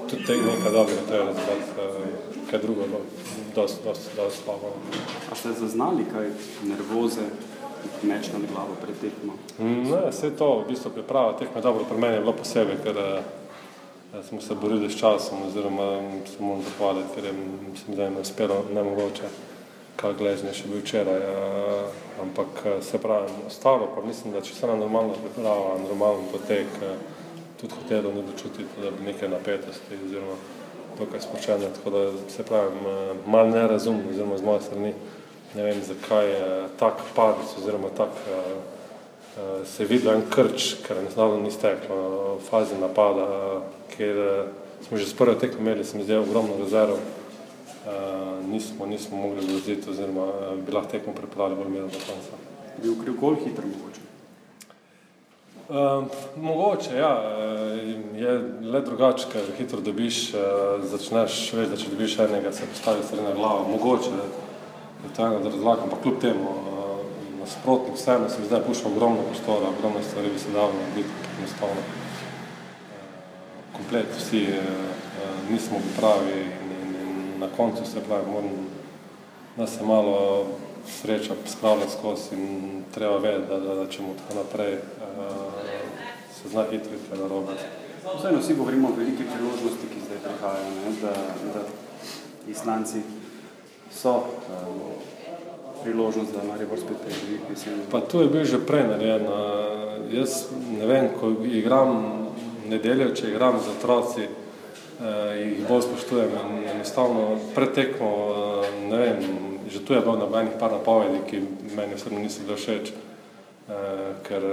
[0.10, 2.88] tudi te nekaj dobrega treba razbrati, eh, kaj drugo,
[3.56, 4.74] dosti, dosti, dosti slabo.
[5.32, 6.30] A ste zaznali kaj
[6.64, 7.28] nervoze,
[8.04, 9.34] meč nad glavo pred tekmo?
[9.60, 13.00] Mm, Ne, vse to, v bistvu priprava tekme dobro, pri meni je bilo posebej, ker
[14.30, 17.34] smo se borili s časom oziroma se moram zahvaliti, ker je
[17.72, 19.53] mislim, da je uspelo nemogoče.
[19.96, 21.22] Kak gležnje še bil včeraj.
[21.22, 26.30] Uh, ampak uh, se pravi, ostalo pa mislim, da če se na normalno priprava, normalno
[26.32, 26.98] potek, uh,
[27.62, 30.38] tudi hotelo ni dočutiti, da bi neke napetosti oziroma
[31.00, 34.94] dokaj spočene, tako da se pravi, uh, malo nerazumno oziroma z moje strani,
[35.54, 36.46] ne vem zakaj je
[36.80, 38.10] tak padec oziroma tak
[39.66, 43.26] se je videl en krč, ker enostavno ni steklo fazi napada,
[43.58, 44.50] uh,
[44.88, 47.23] smo že s prve tekme imeli, se mi zdi, ogromno rezerv, uh,
[48.52, 52.38] nismo, nismo mogli voziti oziroma uh, bi lahko tekmo pripravili bolj mirno do konca.
[52.84, 54.02] Bi ukril gol hitro mogoče.
[55.70, 56.06] Uh,
[56.38, 57.14] mogoče, ja,
[58.16, 60.40] je le drugače, ker hitro dobiš, uh,
[60.92, 64.12] začneš, veš, da če dobiš enega, se postavi na glavo, mogoče
[65.04, 66.60] je to ena od razlag, ampak kljub temu, uh,
[67.40, 71.82] nasprotnik vseeno se mi zdaj pušča ogromno prostora, ogromno stvari bi se dalo narediti, enostavno.
[71.82, 71.88] Uh,
[73.76, 76.63] komplet vsi uh, nismo pravi in
[77.44, 78.52] na koncu se pravi, moram,
[79.58, 80.46] da se malo
[80.88, 84.80] sreča spravlja skozi in treba vedeti, da, da, da če mu tako naprej uh,
[86.36, 87.54] se zna hitro iti narobe.
[88.18, 90.92] Vseeno vsi govorimo o veliki priložnosti, ki zdaj prihajajo, ne?
[91.02, 91.14] da,
[91.54, 91.62] da
[92.52, 93.02] Islanci
[93.92, 94.82] so um,
[95.84, 97.40] priložnost, da Maribor spet preživi.
[97.92, 99.28] Pa tu je bil že prej narejen.
[99.28, 99.74] uh,
[100.14, 100.46] Jaz
[100.80, 101.94] ne vem, ko igram
[102.70, 104.28] nedeljo, če igram z otroci,
[105.40, 109.24] jih bolj spoštujem in enostavno pretekmo, uh, ne vem,
[109.72, 111.42] že tu je bilo nobenih par napovedi, ki
[111.76, 112.92] meni osebno niso bile všeč.
[113.64, 113.74] Uh,
[114.28, 114.44] ker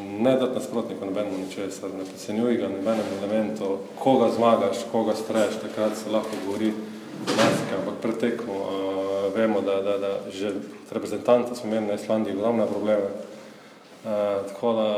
[0.00, 5.96] ne dati nasprotniku nobenemu ničesar, ne podcenjuj ga nobenem elementu, koga zmagaš, koga streš, takrat
[5.96, 6.72] se lahko govori
[7.26, 10.52] marsikaj, ampak pretekmo uh, vemo, da, da, da že
[10.92, 13.12] reprezentanti smo imeli na Islandiji ogromne probleme,
[14.06, 14.88] uh, tako da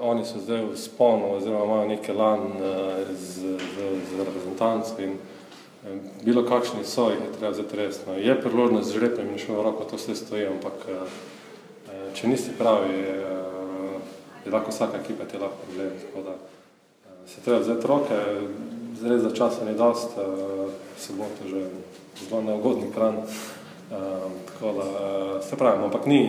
[0.00, 3.76] oni so zdaj v sponu oziroma imajo neki lan uh, z, z,
[4.10, 8.14] z reprezentanci in um, bilo kakšni so, jih je treba vzeti resno.
[8.14, 11.08] Je priložnost z žrepem in šlo roko, to vse stoji, ampak uh,
[12.14, 14.00] če nisi pravi, uh,
[14.44, 18.20] je lahko vsaka ekipa ti lahko problem, tako da uh, se treba vzeti roke,
[19.00, 21.64] zdaj za časa ni dost, uh, se bo to že
[22.28, 23.26] zelo neugodni kran, uh,
[24.46, 26.20] tako da uh, se pravi, ampak ni,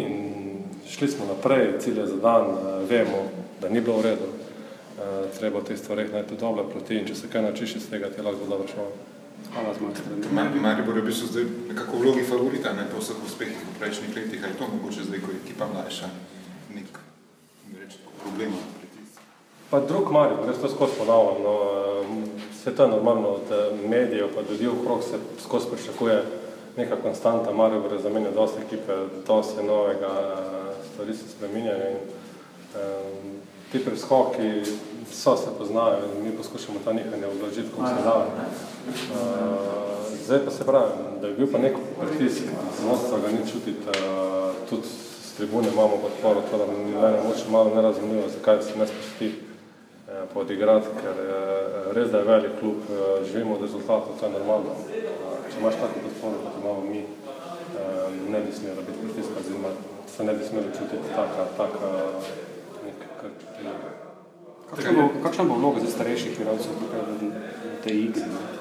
[0.90, 3.30] šli smo naprej, cilj je za dan, uh, vemo,
[3.62, 7.16] da ni bilo v redu, uh, treba v teh stvareh najti dobre proti in če
[7.16, 8.90] se kaj naučiš iz tega, ti je lahko dobro šlo.
[9.54, 10.22] Hvala z moje strani.
[10.36, 13.78] Mar- Maribor je v bistvu zdaj nekako v vlogi favorita, ne po vseh uspehih v
[13.80, 16.10] prejšnjih letih, ali je to mogoče zdaj, ko je ekipa mlajša,
[16.76, 17.00] nek,
[17.80, 19.22] reči, tako problem ali pritisk?
[19.70, 21.56] Pa drug Maribor, jaz to skozi ponavljam, no,
[22.52, 26.24] vse to je normalno od eh, medijev pa ljudi okrog se skozi pričakuje
[26.78, 28.94] neka konstanta, Maribor je zamenjal dosti ekipe,
[29.28, 30.59] dosti novega, eh,
[31.00, 33.40] stvari se spreminjajo in um,
[33.72, 34.64] ti preskoki
[35.12, 38.16] so se poznajo in mi poskušamo ta nihanja oblažiti, kako se da.
[38.18, 38.26] Uh,
[40.26, 42.44] zdaj pa se pravi, da je bil pa nek pritisk,
[42.80, 44.88] z vodstva ga ni čutiti, uh, tudi
[45.24, 49.28] s tribune imamo podporo, to da mi je moče malo nerazumljivo, zakaj se ne spusti
[49.28, 54.32] eh, podigrati, ker eh, res da je velik klub, eh, živimo od rezultatov, to je
[54.32, 54.72] normalno.
[54.92, 55.08] Eh,
[55.52, 57.06] Če imaš tako podporo, kot imamo mi,
[58.10, 59.70] eh, ne bi smelo biti pritiska, oziroma
[60.18, 61.90] se ne bi smelo čutiti taka, taka
[62.86, 63.74] neka krčina.
[64.70, 68.22] Kakšna bo, kakšna bo vloga za starejših igralcev tukaj v, v tej igri?
[68.22, 68.60] Ne?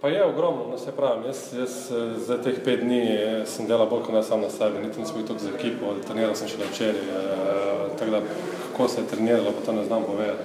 [0.00, 3.66] Pa je ogromno, no se pravim, jaz, jaz eh, za teh pet dni eh, sem
[3.66, 6.48] delal bolj kot ne sam na sebi, niti nisem bil toliko z ekipo, treniral sem
[6.48, 8.20] šele včeraj, eh, tako da
[8.76, 10.42] kako se je treniralo, pa to ne znam povedati.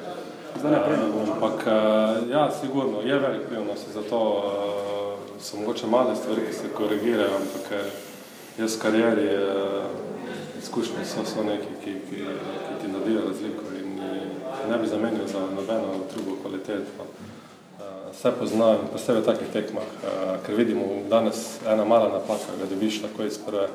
[0.60, 1.34] Zdaj naprej bo.
[1.34, 6.42] Ampak eh, ja, sigurno, je velik vpliv, no se zato eh, so mogoče male stvari,
[6.48, 8.11] ki se korigirajo, ampak eh,
[8.58, 12.18] jaz v karieri eh, izkušnje so, so neki, ki, ki,
[12.66, 17.06] ki ti naredijo razliko in eh, ne bi zamenil za nobeno drugo kvaliteto.
[17.06, 22.66] Eh, Vse poznam, posebej v takih tekmah, eh, ker vidimo danes ena mala napaka, ga
[22.70, 23.68] dobiš lahko iz prve.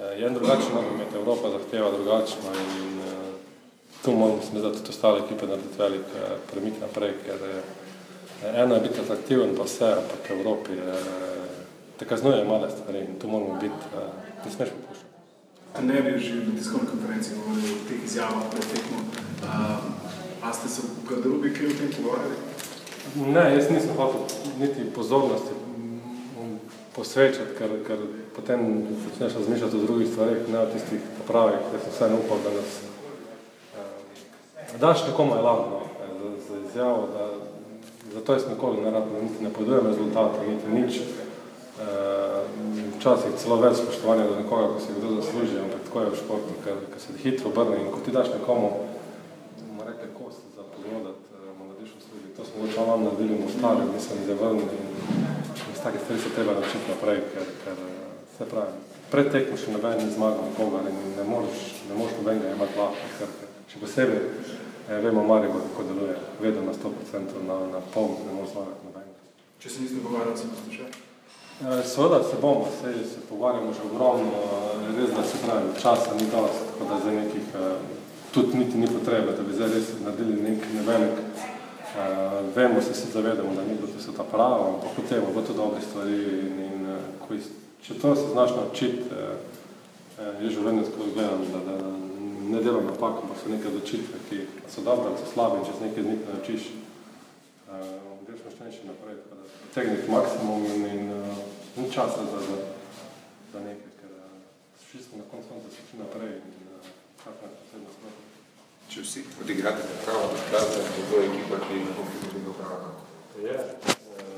[0.00, 3.28] Eh, Je en drugačen nogomet, Evropa zahteva drugačno in eh,
[4.04, 8.74] tu moramo se zdi tudi ostale ekipe narediti velik eh, premik naprej, ker eh, eno
[8.74, 11.37] je biti atraktiven pa vse, ampak Evropi eh,
[11.98, 14.08] te kaznuje male stvari in tu moramo biti, eh,
[14.44, 15.08] ne smeš popuščati.
[15.72, 18.98] Trener je že na tiskovni konferenci govoril o teh izjavah pred tekmo.
[19.42, 22.36] Uh, a ste se v garderobi kaj o tem pogovarjali?
[23.34, 24.24] Ne, jaz nisem hotel
[24.60, 25.54] niti pozornosti
[26.96, 28.00] posvečati, ker, ker
[28.34, 32.54] potem začneš razmišljati o drugih stvarih, ne o tistih pravih, ker sem vseeno upal, da
[32.56, 32.80] nas
[33.78, 37.28] eh, daš nekomu eh, za, za izjavo, da
[38.14, 40.96] zato jaz nikoli ne rad niti ne podujem rezultatov, niti nič.
[40.96, 41.27] Eh,
[42.98, 46.54] Včasih celo več spoštovanja do nekoga, ko si kdo zasluži, ampak tako je v športu,
[46.64, 48.72] ker, ker se hitro obrne in ko ti daš nekomu,
[49.60, 52.34] bomo rekli, kost za pogledati, eh, mu narediš uslugi.
[52.34, 54.90] To smo mogoče vam naredili v Mostaru, mislim, da je vrnili in
[55.70, 58.70] iz takih stvari se treba naučiti naprej, ker, ker eh, Se pravi,
[59.10, 63.08] pred tekmo še noben ni zmagal nikogar in ne moreš, ne moreš nobenega imati lahko
[63.16, 63.48] srce.
[63.66, 68.54] Še posebej eh, vemo Maribor, kako deluje, vedno na 100% na, na pol, ne moreš
[68.54, 69.42] zmagati nobenega.
[69.58, 70.86] Če se niste pogovarjali, se še?
[70.86, 71.07] Eh,
[71.58, 76.26] Seveda se bomo, se, se pogovarjamo že ogromno, eh, res da se pravi, časa ni
[76.30, 77.76] dosti, tako da zdaj nekih, eh,
[78.34, 81.18] tudi niti ni potrebe, da bi zdaj res naredili nek nevelik.
[81.88, 85.52] Uh, vemo se, se zavedamo, da ni bilo to ta prava, ampak potem bo to
[85.52, 87.48] dobre stvari in, in uh, ko iz,
[87.82, 89.02] če to se znaš naučiti,
[90.42, 91.76] je življenje skozi gledam, da, da
[92.52, 95.86] ne delam napak, ampak so neke odločitve, ki so dobre so slabe in če se
[95.86, 96.68] nekaj z njih naučiš,
[98.28, 101.02] greš močnejši naprej, tako da tegniti maksimum in, in
[101.78, 102.58] ni časa za, za,
[103.52, 104.10] za nekaj, ker
[104.78, 106.86] vsi smo na koncu konca se šli naprej in uh,
[107.24, 108.24] kar ne posebno smrti.
[108.90, 112.90] Če vsi odigrate pravo, odkazate, bo to ekipa, ki ne bo pridobil prava.
[113.46, 113.58] Je.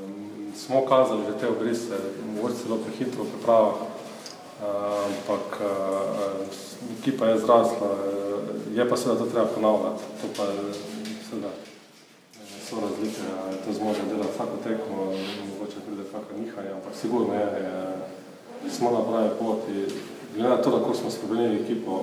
[0.03, 1.97] Um, smo kazali že te obrise,
[2.35, 5.61] mogoče celo prehitro v pripravah, uh, ampak
[6.99, 7.91] ekipa je zrasla,
[8.73, 10.73] je pa seveda to treba ponavljati, to pa je
[11.29, 11.70] seveda eh,
[12.71, 14.97] so razlike, a je to zmožno delati vsako tekmo,
[15.49, 19.95] mogoče pride kakšno nihanje, ampak sigurno je, je, smo na pravi poti,
[20.35, 21.93] glede na to, da smo spremenili ekipo,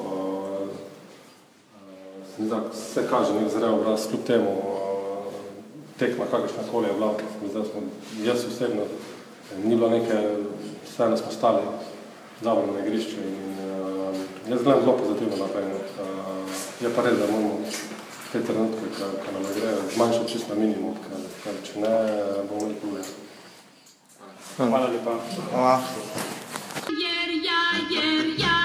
[2.36, 4.52] se da se kaže nek zrel obraz, kljub temu
[5.98, 7.14] tekma, kakršna koli je bila,
[7.54, 7.80] da smo,
[8.24, 8.82] jaz osebno,
[9.64, 10.14] ni bilo neke,
[10.84, 11.62] vseeno smo stali
[12.42, 13.56] dobro na igrišču in
[14.50, 15.64] jaz gledam zelo pozitivno naprej.
[16.80, 17.58] je pa res, da moramo
[18.32, 21.94] te trenutke, ki, ki nam gre, zmanjšati čisto na minimum, ker, ker če ne,
[22.50, 23.04] bomo imeli problem.
[24.58, 25.18] Hvala lepa.
[25.50, 25.76] Hvala.
[27.04, 27.62] Jer ja,
[27.94, 28.57] jer ja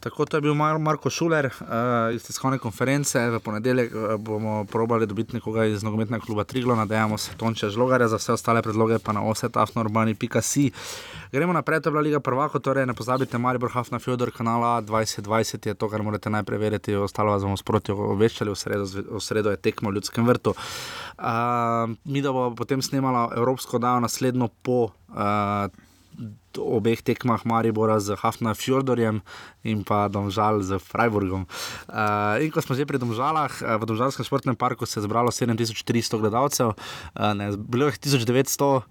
[0.00, 3.20] Tako to je bil Mar Marko Šuler uh, iz tiskovne konference.
[3.30, 8.08] V ponedeljek uh, bomo probali dobiti nekoga iz nogometnega kluba Triglo, nadejamo se Tonča Žlogarja,
[8.08, 10.70] za vse ostale predloge pa na osetafnorbani.si.
[11.32, 15.66] Gremo naprej, to je bila Liga Prvako, torej ne pozabite, Maribor Hafna Fjodor, kanala 2020
[15.66, 19.52] je to, kar morate najprej verjeti, ostalo vas bomo sproti obveščali, v sredo, v sredo
[19.52, 20.56] je tekmo v Ljudskem vrtu.
[21.18, 24.80] Uh, mi da bo potem snemala Evropsko dajo naslednjo po
[25.12, 25.68] uh,
[26.58, 29.22] obeh tekmah Maribora z Hafna Fjordorjem
[29.62, 31.46] in pa Domžal z Freiburgom.
[31.86, 35.30] Uh, in ko smo že pri Domžalah, uh, v Domžalskem športnem parku se je zbralo
[35.30, 38.82] 7300 gledalcev, uh, ne, bilo je 1900,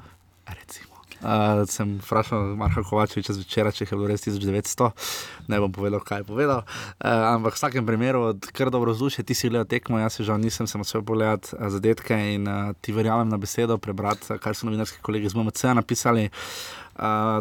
[0.48, 0.90] recimo.
[1.20, 4.88] Uh, sem vprašal Marka Kovačeviča zvečer, če je bilo res 1900,
[5.52, 6.64] ne bom povedal, kaj je povedal.
[6.96, 10.40] Uh, ampak v vsakem primeru, kar dobro vzdušje, ti si gledal tekmo, jaz se žal
[10.40, 14.72] nisem, sem odšel pogledat uh, zadetke in uh, ti verjamem na besedo, prebrati, kar so
[14.72, 16.32] novinarski kolegi z MMC napisali.
[16.32, 16.80] Uh,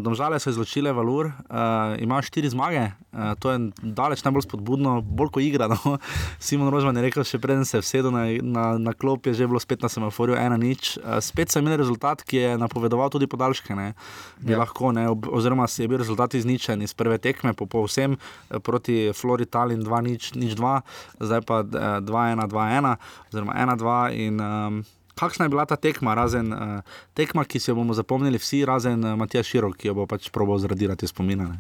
[0.01, 5.31] domžale so izločile Valur, uh, ima štiri zmage, uh, to je daleč najbolj spodbudno, bolj
[5.35, 5.69] kot igra.
[5.79, 5.99] No?
[6.39, 9.47] Simon Rožman je rekel, še preden se je vsedel na, na, na klop, je že
[9.47, 10.97] bilo spet na semaforju ena nič.
[10.99, 13.75] Uh, spet so imeli rezultat, ki je napovedoval tudi podaljške.
[13.77, 13.93] Ne?
[14.41, 14.59] Bi Ja.
[14.63, 15.09] lahko, ne?
[15.11, 19.83] Ob, oziroma je bil rezultat izničen iz prve tekme, po povsem eh, proti Flori Talin
[19.85, 20.81] 2 nič, nič 2,
[21.21, 22.97] zdaj pa eh, 2-1, 2-1,
[23.33, 24.41] oziroma 1-2 in.
[24.41, 24.85] Um,
[25.19, 29.03] Kakšna je bila ta tekma, razen uh, tekma, ki si jo bomo zapomnili vsi, razen
[29.03, 31.59] uh, Matija Širok, ki jo bo pač probal zradirati spominane?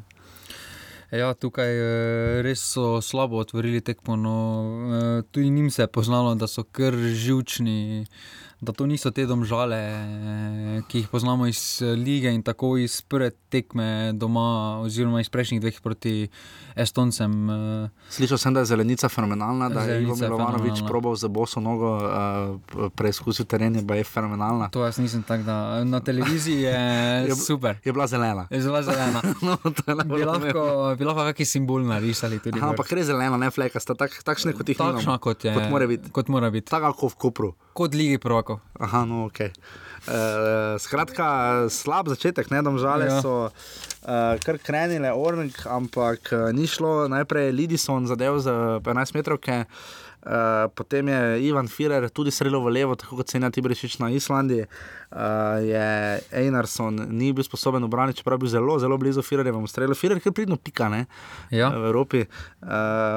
[1.08, 4.16] Ja, tukaj eh, res so slabo otvorili tekmo.
[4.20, 4.34] No,
[5.32, 8.04] tudi njim se je poznalo, da so kar živčni,
[8.60, 13.02] da to niso te domžale, eh, ki jih poznamo iz eh, lige in tako iz
[13.02, 14.48] prve tekme doma,
[14.80, 16.28] oziroma iz prejšnjih dveh proti
[16.74, 17.50] Estoncem.
[17.50, 21.96] eh, Slišal sem, da je zelenica fenomenalna, da je je Milovanovič probal za boso nogo
[21.96, 24.68] uh, preizkusil teren, pa je fenomenalna.
[24.68, 26.78] To jaz nisem tak, da na televiziji je
[27.28, 27.78] Je super.
[27.84, 28.46] Je bila zelena.
[28.50, 29.22] Je zelo zelena.
[29.42, 32.60] No, je Bi lahko, bi lahko kakšen simbol narisali tudi.
[32.60, 35.18] Ampak res zelena, ne flekasta, tak, takšne kot jih Takšna imamo.
[35.18, 35.54] kot je.
[35.54, 36.10] Kot mora biti.
[36.10, 36.66] Kot mora biti.
[36.70, 37.50] Tako kot v Kopru.
[37.78, 38.58] Kot Ligi prvakov.
[38.82, 39.44] Aha, no, ok.
[40.08, 41.26] Uh, skratka,
[41.70, 43.20] slab začetek, ne domžale ja.
[43.22, 47.06] So uh, kar krenile, Ornik, ampak uh, ni šlo.
[47.06, 49.38] Najprej je Lidison zadev za 15 metrov.
[50.18, 54.66] Uh, potem je Ivan Firer tudi sredil v levo, tako kot Senja Tibrešič na Islandiji.
[55.08, 55.86] Uh, je
[56.36, 59.94] Einarsson ni bil sposoben obraniti, čeprav je bil zelo, zelo blizu Firerjevemu strelu.
[59.94, 61.06] Firer, ki pridno pika ne,
[61.50, 61.70] Ja.
[61.70, 62.24] v Evropi.
[62.60, 62.68] Uh,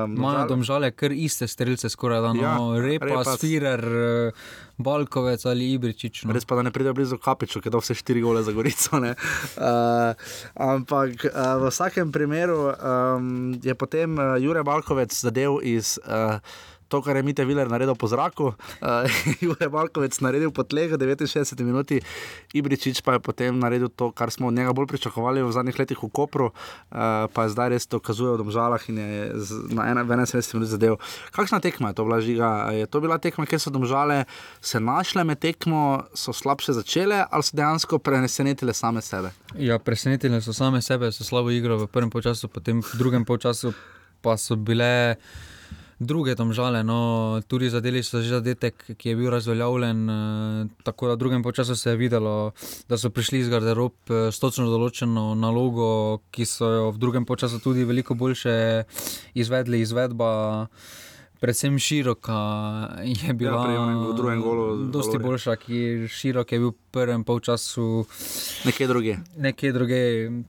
[0.08, 3.36] Imajo domžale kar iste strelce, skoraj da no, Ja, Repa, Repas.
[3.38, 4.32] Spirer, eh,
[4.78, 6.24] Balkovec ali Ibričič.
[6.26, 6.34] No.
[6.34, 9.00] Res pa da ne pride blizu Kapiču, ki je dal vse štiri gole za Gorico.
[9.00, 9.16] ne.
[9.58, 10.14] Uh,
[10.56, 16.40] ampak uh, v vsakem primeru um, je potem uh, Jurek Balkovec zadev iz uh,
[16.92, 18.52] to, kar je Mite Viler naredil po zraku,
[18.84, 19.08] uh,
[19.40, 21.88] Jure Malkovec naredil po tleh, 69 minut,
[22.52, 26.04] Ibričič pa je potem naredil to, kar smo od njega bolj pričakovali v zadnjih letih
[26.04, 30.60] v Kopru, uh, pa je zdaj res dokazuje v domžalah in je z, na 71
[30.60, 31.00] minut zadev.
[31.32, 32.50] Kakšna tekma je to bila žiga?
[32.76, 34.26] Je to bila tekma, kjer so domžale
[34.60, 39.32] se našle med tekmo, so slabše začele ali so dejansko presenetile same sebe?
[39.56, 43.74] Ja, presenetili so same sebe, so slabo igrali v prvem času, potem v drugem času
[44.22, 45.18] pa so bile
[46.02, 46.82] druge tam žale.
[46.82, 46.98] No,
[47.44, 50.00] tudi zadeli so že zadetek, ki je bil razveljavljen.
[50.04, 50.16] eh,
[50.84, 52.52] Tako da v drugem času se je videlo,
[52.90, 55.88] da so prišli iz garderob eh, s točno določeno nalogo,
[56.28, 58.84] ki so jo v drugem času tudi veliko boljše
[59.36, 59.82] izvedli.
[59.82, 60.68] Izvedba,
[61.40, 62.38] predvsem široka,
[63.04, 65.28] je bila pri onem v drugem golu Dosti Valorja.
[65.28, 68.06] boljša, ki širok je bil v prvem polčasu
[68.66, 69.18] Nekje druge.
[69.38, 70.02] nekje druge.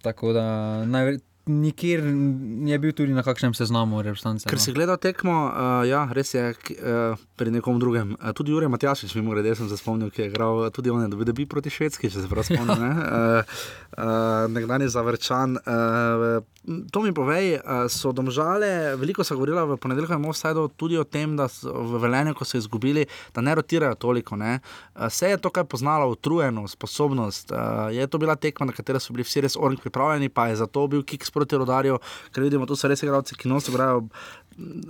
[0.03, 0.45] Tako da
[0.85, 4.47] najver- nikjer ni bil tudi na kakšnem seznamu reprezentance.
[4.47, 4.63] Ker no.
[4.63, 8.15] si gledal tekmo, uh, ja, res je uh, pri nekom drugem.
[8.21, 11.11] Uh, tudi Jurek Matjašič, mimo grede, sem se spomnil, ki je igral, tudi on je
[11.11, 12.79] dobil debi proti Švedski, če se prav spomnim.
[12.79, 12.93] ne.
[12.95, 13.59] Uh,
[13.99, 15.59] uh, nekdani zavrčan.
[15.67, 21.05] Uh, to mi povej, uh, so domžale, veliko so govorila v ponedeljkovem offsajdu tudi o
[21.05, 24.39] tem, da so v Velenju, ko so izgubili, da ne rotirajo toliko.
[24.39, 24.61] Ne.
[24.95, 27.51] Uh, se je to kaj poznalo, utrujenost, sposobnost.
[27.51, 30.61] Uh, je to bila tekma, na katero so bili vsi res orni pripravljeni, pa je
[30.63, 31.99] zato bil kiks proti rodarju,
[32.31, 34.07] ker vidimo, tu so res igralci, ki nosi igrajo.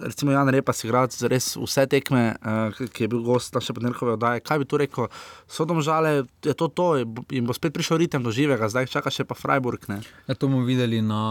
[0.02, 3.74] Recimo Jan Repa, si igral za res vse tekme, uh, ki je bil gost naše
[3.76, 4.42] ponedeljkove oddaje.
[4.44, 5.08] Kaj bi tu rekel?
[5.46, 6.86] So domžale, je to to,
[7.30, 10.48] in bo spet prišel ritem do živega, zdaj čaka še pa Freiburg, ne, Ja, to
[10.48, 11.22] bomo videli na,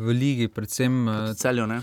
[0.00, 1.82] v ligi, predvsem eh, celjo, ne.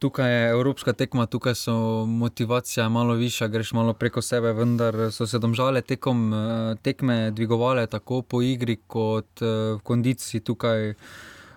[0.00, 1.74] tukaj je evropska tekma, tukaj so
[2.08, 7.86] motivacija malo višja, greš malo preko sebe, vendar so se domžale tekom eh, tekme dvigovale
[7.86, 10.94] tako po igri kot v kondiciji tukaj.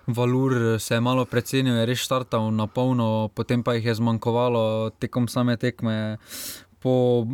[0.06, 4.90] Valur se je malo precenil, je res štartal na polno, potem pa jih je zmanjkovalo
[5.00, 6.18] tekom same tekme.
[6.78, 7.24] Po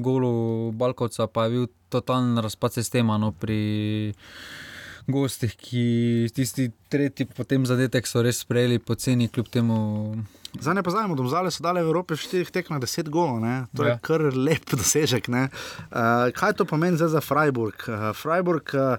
[0.00, 4.14] golu Balkovca pa je bil totalen razpad sistema no, pri
[5.06, 5.84] gostih, ki
[6.34, 9.76] tisti tretji potem zadetek so res sprejeli poceni, kljub temu.
[10.56, 13.66] Zdaj ne pozabimo, domžale so dale v Evropi v štirih tekmah 10 golov, ne?
[13.76, 14.00] to je Ja.
[14.00, 15.28] kar lep dosežek.
[15.28, 15.50] ne.
[15.92, 17.76] Uh, kaj to pomeni za Freiburg?
[17.86, 18.96] Uh, Freiburg uh,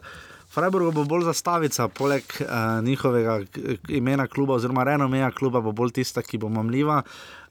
[0.58, 2.48] Freiburg bo bolj zastavica, poleg uh,
[2.82, 7.04] njihovega k- imena kluba, oziroma renomeja kluba, bo bolj tista, ki bo mamljiva.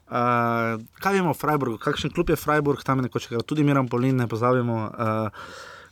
[0.07, 4.15] Uh, kaj vemo o Freiburgu, kakšen klub je Freiburg, tam je nekoč tudi Miran Polin,
[4.17, 4.91] ne pozabimo.
[4.91, 5.47] Uh,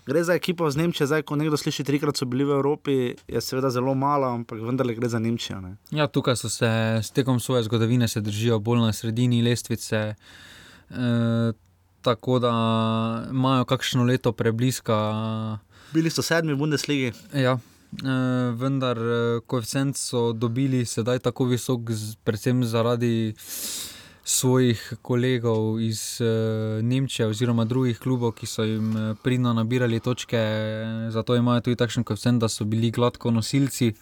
[0.05, 2.93] Gre za ekipo z Nemčije, zdaj, ko nekdo sliši, trikrat so bili v Evropi,
[3.25, 5.57] je seveda zelo malo, ampak vendarle gre za Nemčijo.
[5.61, 5.71] Ne?
[5.89, 6.69] Ja, tukaj so se
[7.01, 10.13] s tekom svoje zgodovine držijo bolj na sredini lestvice.
[10.93, 11.53] E,
[12.01, 12.51] tako da
[13.31, 14.93] imajo kakšno leto prebliska.
[15.91, 17.13] Bili so sedmi v Bundesligi.
[17.33, 17.57] Ja.
[17.95, 18.15] E,
[18.53, 23.33] vendar e, koeficient so dobili sedaj tako visok, z- predvsem zaradi
[24.25, 26.25] svojih kolegov iz e,
[26.81, 31.75] Nemčije oziroma drugih klubov, ki so jim e, pridno nabirali točke, e, zato imajo tudi
[31.77, 33.93] takšen koeficient, da so bili gladko nosilci e,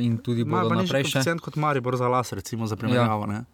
[0.00, 1.12] in tudi Imajo bodo pa nižji naprej še.
[1.12, 3.30] koeficient kot Maribor za las, recimo za primerjavo.
[3.30, 3.44] Ja.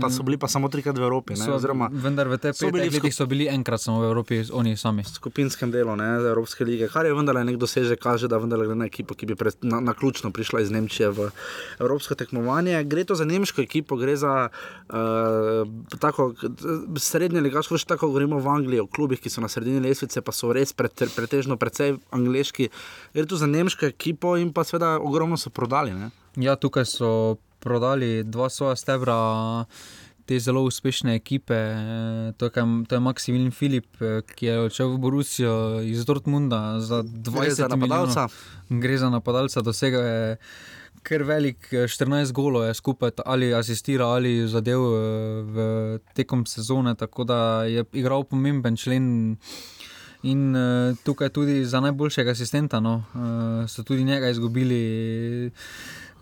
[0.00, 1.44] Pa so bili pa samo trikrat v Evropi, ne?
[1.44, 5.02] So, oziroma vendar v teh petih letih so bili enkrat samo v Evropi, oni sami.
[5.02, 8.76] v skupinskem delu ne, Evropske lige, kar je vendarle nek dosežek, kaže, da vendarle gre
[8.76, 11.30] na ekipo, ki bi pre, na, na ključno prišla iz Nemčije v
[11.80, 12.84] Evropsko tekmovanje.
[12.84, 15.64] Gre to za nemško ekipo, gre za uh,
[15.98, 16.34] tako
[17.00, 20.36] srednje ligaško, še tako govorimo v Angliji, o klubih, ki so na sredini lestvice, pa
[20.36, 22.68] so res pret, pretežno precej angliški.
[23.16, 25.96] Gre tu za nemško ekipo in pa seveda ogromno so prodali.
[25.96, 26.12] Ne?
[26.36, 27.10] Ja, tukaj so
[27.62, 29.64] prodali dva svoja stebra.
[30.22, 34.94] Te zelo uspešne ekipe, eh, to je, to je Maximilian Filip, eh, ki je odšel
[34.94, 38.28] v Borusijo iz Dortmunda za 20 Gre za napadalca.
[38.28, 38.82] milijonov.
[38.82, 40.36] Gre za napadalca, dosega je
[41.02, 46.94] kar velik, eh, 14 golov je skupaj ali asistira ali zadev eh, v tekom sezone,
[46.94, 49.36] tako da je igral pomemben člen.
[50.22, 55.50] In uh, tukaj tudi za najboljšega asistenta no, uh, so tudi njega izgubili.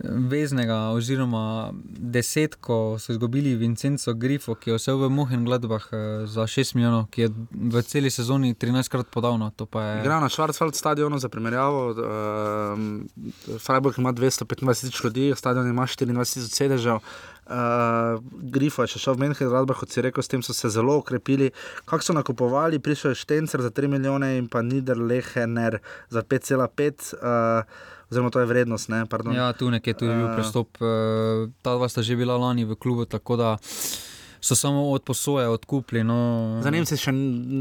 [0.04, 6.46] Veznega, oziroma desetko so izgubili Vincenzo Grifo, ki je vse v Mohen Gladbah eh, za
[6.48, 9.36] 6 milijonov, ki je v celi sezoni 13krat podal.
[9.38, 10.00] No, je.
[10.00, 11.82] Igra na Švarcvald stadionu za primerjavo.
[11.92, 13.08] Um,
[13.58, 17.04] Freiburg ima 225 tisoč ljudi, stadion ima 24 tisoč sedežev.
[17.50, 20.68] Uh, Grifo je še šel v Menhe, zgradba, kot si rekel, s tem so se
[20.68, 21.50] zelo okrepili.
[21.82, 26.62] Kako so nakupovali, prišel je Štencer za 3 milijone in pa Niederlehener za 5,5,
[27.16, 27.66] uh,
[28.06, 28.86] oziroma to je vrednost.
[28.88, 29.34] Ne, pardon.
[29.34, 30.34] Ja, tu nekje tudi bil Eh.
[30.36, 30.78] prestop.
[30.78, 30.86] eh,
[31.60, 33.50] Ta dva sta že bila lani v klubu, tako da
[34.40, 36.04] so samo od posoje odkupili.
[36.04, 36.60] No.
[36.62, 37.12] Za Nemce še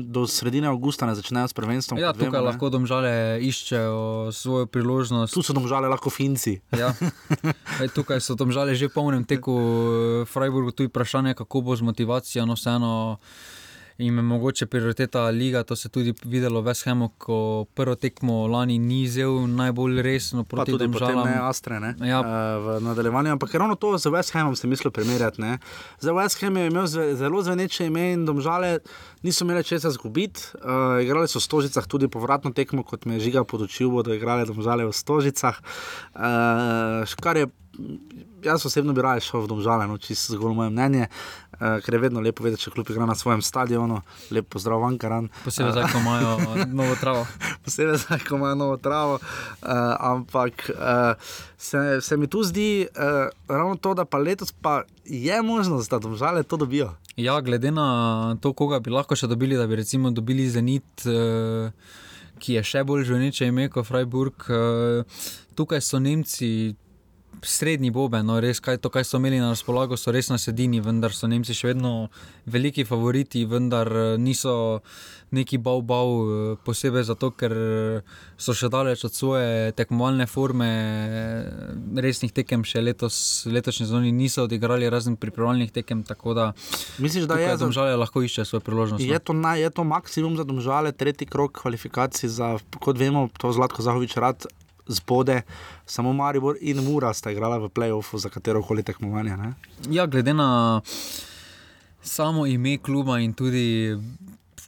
[0.08, 2.00] do sredine avgusta ne začnejo s prvenstvom.
[2.00, 2.46] Ja, vemo, tukaj ne.
[2.48, 3.12] lahko domžale
[3.44, 5.36] iščejo svojo priložnost.
[5.36, 6.60] Tu so domžale lahko Finci.
[6.72, 6.94] Ja.
[7.84, 9.54] Ej, tukaj so tam žale že v polnem teku,
[10.24, 12.48] v Freiburgu tu je vprašanje, kako bo z motivacijo.
[12.48, 13.20] No, vseeno
[14.00, 15.64] jim je mogoče prioriteta liga.
[15.64, 20.44] To se je tudi videlo v Veshemu, ko prvo tekmo lani ni vzel najbolj resno
[20.44, 21.28] proti potem domžalam.
[21.28, 21.96] ne Astre, ne?
[22.00, 22.20] Ja.
[22.20, 22.28] Uh,
[22.66, 23.32] v nadaljevanju.
[23.32, 25.42] Ampak ravno to z West Hamom sem mislil primerjati.
[25.42, 25.58] Ne?
[26.00, 28.80] Za West Ham je imel zelo zveneče ime in domžale
[29.24, 30.42] niso imeli česa zgubiti.
[30.56, 34.48] Uh, igrali so v Stožicah tudi povratno tekmo, kot me je žiga podočil, bodo igrali
[34.48, 35.60] domžale v Stožicah.
[36.16, 37.48] Uh, kar je,
[38.44, 41.08] jaz osebno bi raje šel v domžale, no, čisto zgolj moje mnenje.
[41.60, 44.00] Uh, ker je vedno lepo vedeti, če klub igra na svojem stadionu,
[44.32, 45.28] lep pozdrav, Ankaran.
[45.44, 46.38] Posebej zdaj, ko imajo
[46.80, 47.26] novo travo.
[47.66, 49.20] posebej zdaj, ko imajo novo travo.
[49.20, 49.70] Uh,
[50.00, 51.20] ampak uh,
[51.58, 56.00] se, se mi tu zdi uh, ravno to, da pa letos pa je možnost, da
[56.00, 56.94] domžale to dobijo.
[57.20, 61.72] Ja, glede na to, koga bi lahko še dobili, da bi recimo dobili Zenit, eh,
[62.40, 64.46] ki je še bolj žveneče ime kot Freiburg.
[64.48, 65.04] eh,
[65.56, 66.76] Tukaj so Nemci.
[67.44, 70.82] Srednji boben, no res, kaj, to, kaj so imeli na razpolago, so res na sedini,
[70.84, 72.10] vendar so Nemci še vedno
[72.50, 74.82] veliki favoriti, vendar eh, niso
[75.36, 80.70] neki bau-bau, eh, posebej zato, ker eh, so še daleč od svoje tekmovalne forme,
[81.96, 83.20] resnih tekem še letos,
[83.50, 86.52] letošnji sezoni niso odigrali, razen pripravljalnih tekem, da
[87.00, 89.08] Misliš, da je tukaj za, domžale lahko išče svoje priložnosti.
[89.08, 93.54] je, to naj, je to maksimum za domžale, tretji krok kvalifikacij za, kot vemo, to
[93.54, 94.50] Zlatko Zahovič rad
[94.90, 95.42] zbode,
[95.86, 99.38] samo Maribor in Mura sta igrala v playoffu za katero koli tekmovanje.
[99.38, 99.54] Ne?
[99.90, 100.82] Ja, glede na
[102.02, 103.98] samo ime kluba in tudi.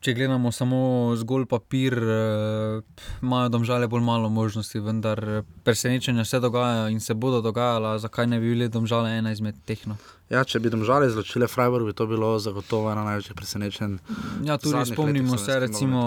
[0.02, 0.78] Če gledamo samo
[1.14, 7.14] zgolj papir, eh, imajo domžale bolj malo možnosti, vendar eh, presenečenja se dogajajo in se
[7.14, 9.86] bodo dogajala, zakaj ne bi bili domžale ena izmed teh.
[10.32, 10.38] No.
[10.38, 13.98] Ja, če bi domžale izločile Freiburg, bi to bilo zagotovo ena največjih presenečenj.
[14.48, 16.02] Ja, tudi spomnimo se, recimo,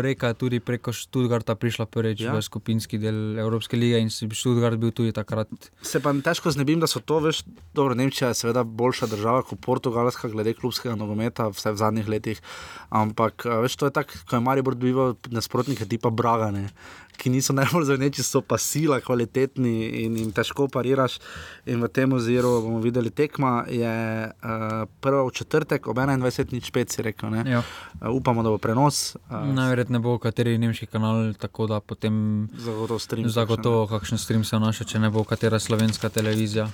[0.00, 2.32] Reka je tudi preko Študgarta prišla prvič Ja.
[2.32, 5.52] v skupinski del Evropske lige in si Študgart bil tudi takrat.
[5.84, 7.44] Se pa težko znebim, da so to veš,
[7.76, 12.40] dobro, Nemčija je seveda boljša država kot Portugalska, glede klubskega nogometa, vse v zadnjih letih.
[12.88, 16.70] Ampak veš, to je tako, ko je Maribor dobival nasprotnike tipa Bragane,
[17.16, 21.18] ki niso najbolj zveneči, so pa sila, kvalitetni in jim težko pariraš.
[21.66, 23.92] In v tem oziru bomo videli tekma, je
[24.28, 27.30] uh, prva v četrtek ob 21.05, si rekel.
[27.32, 27.62] Uh,
[28.10, 29.16] upamo, da bo prenos.
[29.30, 33.28] Uh, Najverjetneje bo kateri nemški kanal, tako da potem Zagotovo stream.
[33.28, 36.68] zagotovo kakšen stream se vnaša, če ne bo katera slovenska televizija.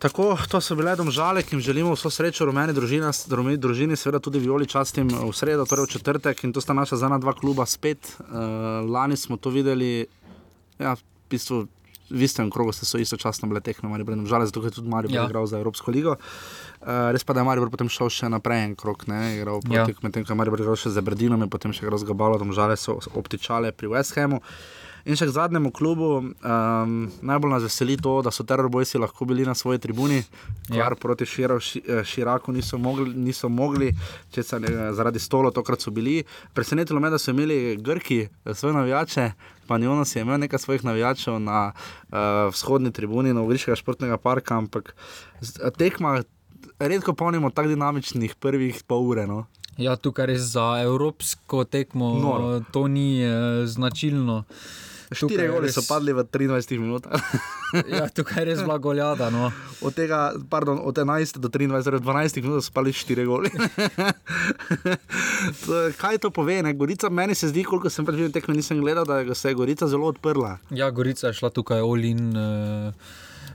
[0.00, 4.16] Tako, to so bile domžale, ki jim želimo vso srečo, rumeni družina, rumeni družini, seveda
[4.24, 7.66] tudi violi častim v sredo, torej v četrtek in to sta naša zadnja dva kluba
[7.68, 8.08] spet.
[8.16, 10.06] Uh, lani smo to videli,
[10.80, 11.66] ja, v bistvu.
[12.10, 15.14] V istem krogu ste so istočasno bile tekme, ali pa žal, zato je tudi Marijo
[15.14, 15.28] ja.
[15.30, 16.16] Igral za Evropsko ligo.
[16.82, 19.86] Uh, res pa da je Marijo potem šel še naprej en krok, ne, igral Ja.
[20.02, 22.50] medtem ko je Marijo igral še za Berdinom in potem še igral z Gabalo, tam
[22.50, 24.40] žale so obtičale pri West Hamu.
[25.04, 29.46] In še k zadnjemu klubu, um, najbolj nas veseli to, da so terorbojci lahko bili
[29.46, 30.22] na svoji tribuni,
[30.68, 30.98] kar Ja.
[31.00, 33.92] proti Širo, ši, eh, Širaku niso mogli, niso mogli
[34.32, 34.58] če se
[34.92, 36.24] zaradi stolo, tokrat so bili.
[36.54, 39.32] Presenetilo me, da so imeli Grki eh, svoje navijače.
[39.66, 42.18] Panjonos je imel nekaj svojih navijačev na uh,
[42.50, 44.96] vzhodni tribuni Novogoriškega športnega parka, ampak
[45.78, 46.22] tekma,
[46.78, 49.26] redko polnimo tako dinamičnih prvih pol ure.
[49.26, 49.44] No.
[49.78, 52.60] Ja, tukaj res za evropsko tekmo Noro.
[52.72, 54.44] to ni eh, značilno.
[55.12, 57.18] Štiri je goli res- so padli v 23 minutah.
[57.88, 59.28] Ja, tukaj je res bila goljada.
[59.28, 59.52] No.
[59.80, 63.46] Od tega, pardon, od 11 do 23, torej 12 minut so 4 goli.
[65.60, 66.58] To- Kaj to pove?
[66.58, 66.72] Ne?
[66.72, 69.54] Gorica, meni se zdi, koliko sem pač videl tekme, nisem gledal, da je- se je
[69.54, 70.58] Gorica zelo odprla.
[70.70, 72.30] Ja, Gorica je šla tukaj Olin.
[72.30, 72.90] Uh,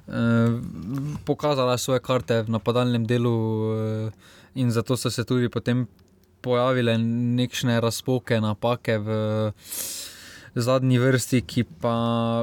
[0.08, 0.60] uh,
[1.24, 3.36] pokazala svoje karte v napadalnem delu,
[4.08, 4.12] uh,
[4.54, 5.88] in zato so se tudi potem
[6.42, 6.98] pojavile
[7.36, 9.10] nekšne razpoke, napake v
[10.56, 11.96] zadnji vrsti, ki pa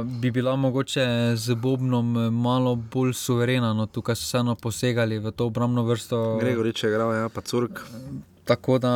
[0.04, 1.06] bi bila mogoče
[1.36, 3.72] z Bobnom eh, malo bolj suverena.
[3.72, 6.38] No, tukaj so vseeno posegali v to obrambno vrsto.
[6.40, 7.80] Gregorič je igral, ja, pa Curk.
[8.44, 8.92] Tako da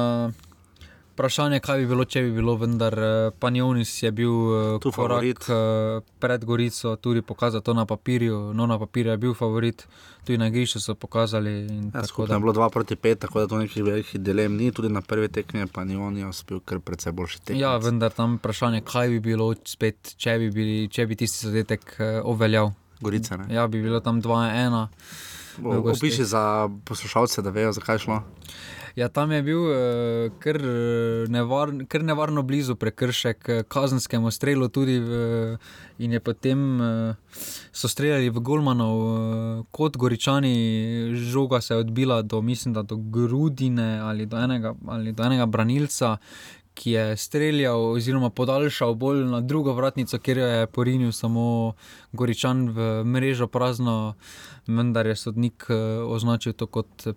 [1.17, 5.17] vprašanje, kaj bi bilo, če bi bilo, vendar eh, Panjonis je bil eh, Tu korak
[5.17, 5.41] favorit.
[5.41, 5.57] eh,
[6.19, 8.53] pred Gorico, tudi pokazal to na papirju.
[8.53, 9.87] No, na papirju je bil favorit,
[10.21, 11.51] tudi na igrišču so pokazali.
[11.63, 14.69] in Ja, skupno je bilo 2 proti 5, tako da to nekih velikih dilem ni.
[14.71, 17.61] Tudi na prvi tekmi pa ni on, jaz bil kar precej boljši tekmi.
[17.61, 21.97] Ja, vendar tam vprašanje, kaj bi bilo spet, če bi, bili, če bi tisti zadetek
[22.25, 22.71] obveljal.
[23.01, 23.37] Gorica.
[23.37, 23.49] Ne?
[23.51, 24.87] Ja, bi bilo tam 2-1.
[25.59, 26.45] O- Opiši za
[26.85, 28.23] poslušalce, da vejo, zakaj je šlo.
[28.97, 34.71] Ja, tam je bil uh, kar, eh, nevar, kar nevarno blizu prekršek eh, kazenskemu strelu,
[34.73, 35.19] tudi v,
[36.01, 37.43] in je potem uh,
[37.77, 43.99] so streljali v Golmanov, uh, kot Goričani, žoga se je odbila do, mislim, do Grudine
[44.01, 46.17] ali do enega, ali do enega branilca.
[46.77, 51.73] Ki je streljal, oziroma podaljšal bolj na drugo vratnico, kjer je porinil samo
[52.13, 54.15] Goričan v mrežo prazno,
[54.69, 57.09] vendar je sodnik uh, označil to kot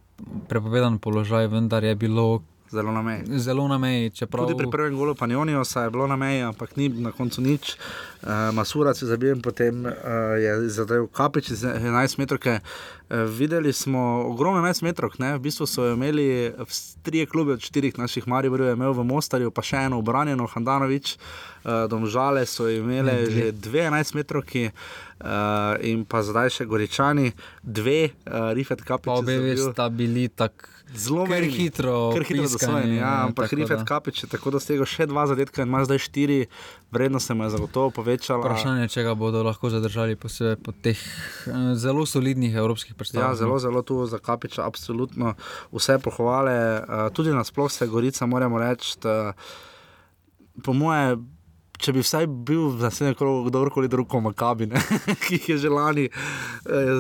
[0.47, 2.39] prepovedan položaj, vendar je bilo
[2.71, 3.23] Zelo na meji.
[3.39, 4.09] zelo na meji.
[4.09, 4.45] Čeprav...
[4.45, 7.75] Tudi pri prvem golu Panjonijo je bilo na meji, ampak ni na koncu nič.
[8.19, 9.91] Uh, Masura se zabijem, potem uh,
[10.35, 12.39] je zadev kapič iz 11 metrov.
[12.43, 12.59] Uh,
[13.29, 16.51] videli smo ogromno 11 metrov, v bistvu so imeli
[17.01, 21.15] tri klube od štirih naših Marijo, je imel v Mostarju, pa še eno obranjeno, Handanovič,
[21.15, 23.31] uh, Domžale so imeli Ne, dve.
[23.31, 24.69] že dve 11 metrovki.
[25.19, 29.11] Uh, in pa zdaj še Goričani, dve, uh, Rifet Kapič.
[29.11, 29.71] obe je zabil.
[29.71, 32.95] sta bili tako Zelo Kar hitro kar hitro dosvojeni.
[32.97, 33.83] Ja, ampak Rifet.
[33.85, 36.47] Kapič je tako dosegel še dva zadetka in ima zdaj štiri,
[36.89, 38.41] vrednost se mu je zagotovo povečala.
[38.41, 43.35] vprašanje, če ga bodo lahko zadržali posebej po teh eh, zelo solidnih evropskih Ja, predstavah.
[43.37, 45.35] zelo, zelo tu za Kapiča, absolutno
[45.71, 46.81] vse pohvale.
[46.81, 49.33] Uh, tudi nasplošno se Gorica, moramo reči, da,
[50.63, 51.17] po moje.
[51.79, 54.81] Če bi vsaj bil v naslednjem krogu kdorkoli drug, Makabi, ne,
[55.23, 56.11] ki je že lani eh,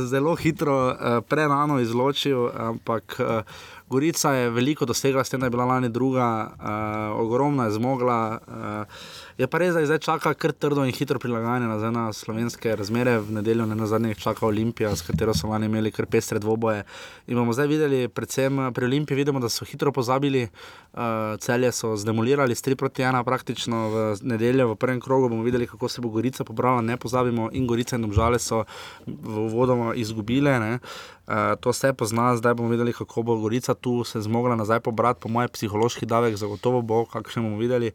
[0.07, 3.43] zelo hitro, eh, prerano izločil, ampak eh,
[3.89, 8.39] Gorica je veliko dosegla, s tem, da je bila lani druga, eh, ogromno je zmogla.
[8.47, 8.85] Eh,
[9.37, 13.17] je pa res, da zdaj čaka kar trdo in hitro prilagajanje nazaj na slovenske razmere.
[13.19, 16.83] V nedeljo ne na zadnje čaka Olimpija, s katero so lani imeli kar pestre dvoboje.
[17.27, 20.43] In bomo zdaj videli, predvsem pri Olimpiji, vidimo, da so hitro pozabili,
[20.93, 20.99] uh,
[21.39, 25.67] celje so zdemolirali s 3 proti 1 praktično v nedeljo, v prvem krogu bomo videli,
[25.67, 28.65] kako se bo Gorica pobrala, ne pozabimo, in Gorica in Domžale so
[29.07, 30.59] v uvodoma izgubile.
[30.59, 30.79] Ne?
[31.29, 35.21] Uh, to se pozna, zdaj bomo videli, kako bo Gorica tu se zmogla nazaj pobrati,
[35.21, 37.91] po mojem, psihološki davek, zagotovo bo, kakšen bomo videli.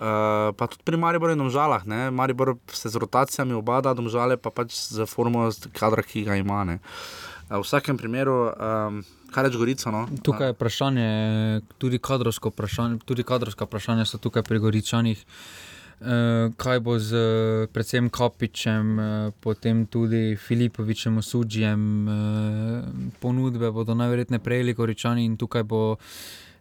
[0.00, 2.08] Uh, pa tudi pri Mariboru in Domžalah, ne?
[2.10, 6.64] Maribor se z rotacijami obada, Domžale pa pač z formo kadra, ki ga ima.
[6.64, 6.80] ne.
[7.50, 9.04] Uh, v vsakem primeru, um,
[9.34, 9.92] kaj reč Gorico?
[9.92, 10.06] No?
[10.24, 11.08] Tukaj je vprašanje,
[11.76, 15.20] tudi kadrovsko vprašanje, tudi kadrovska vprašanja so tukaj pri Goričanih.
[15.20, 15.79] Eh,
[16.56, 22.12] kaj bo z eh, predvsem Kapičem, eh, potem tudi Filipovičem, Osuđijem, eh,
[23.20, 25.96] ponudbe bodo najverjetneje prejeli Goričani in tukaj bo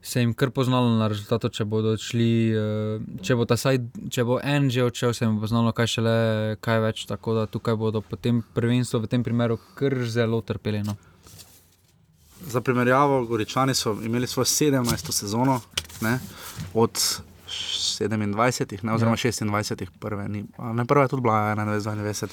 [0.02, 3.80] se jim kar poznalo na rezultatu, če bodo odšli, eh, če bo, ta saj,
[4.12, 6.16] če bo en že odšel, se jim bo poznalo, kaj šele
[6.64, 10.84] kaj več, tako da tukaj bodo potem prvenstvo v tem primeru kar zelo trpeli.
[10.84, 10.96] No.
[12.48, 15.12] Za primerjavo, Goričani so imeli svojo 17.
[15.12, 15.60] sezono,
[16.02, 16.20] ne,
[16.74, 16.96] od
[17.50, 19.32] 27, ne, oziroma Ja.
[19.32, 22.30] 26, prve, ni, ne prva je tudi bila 21,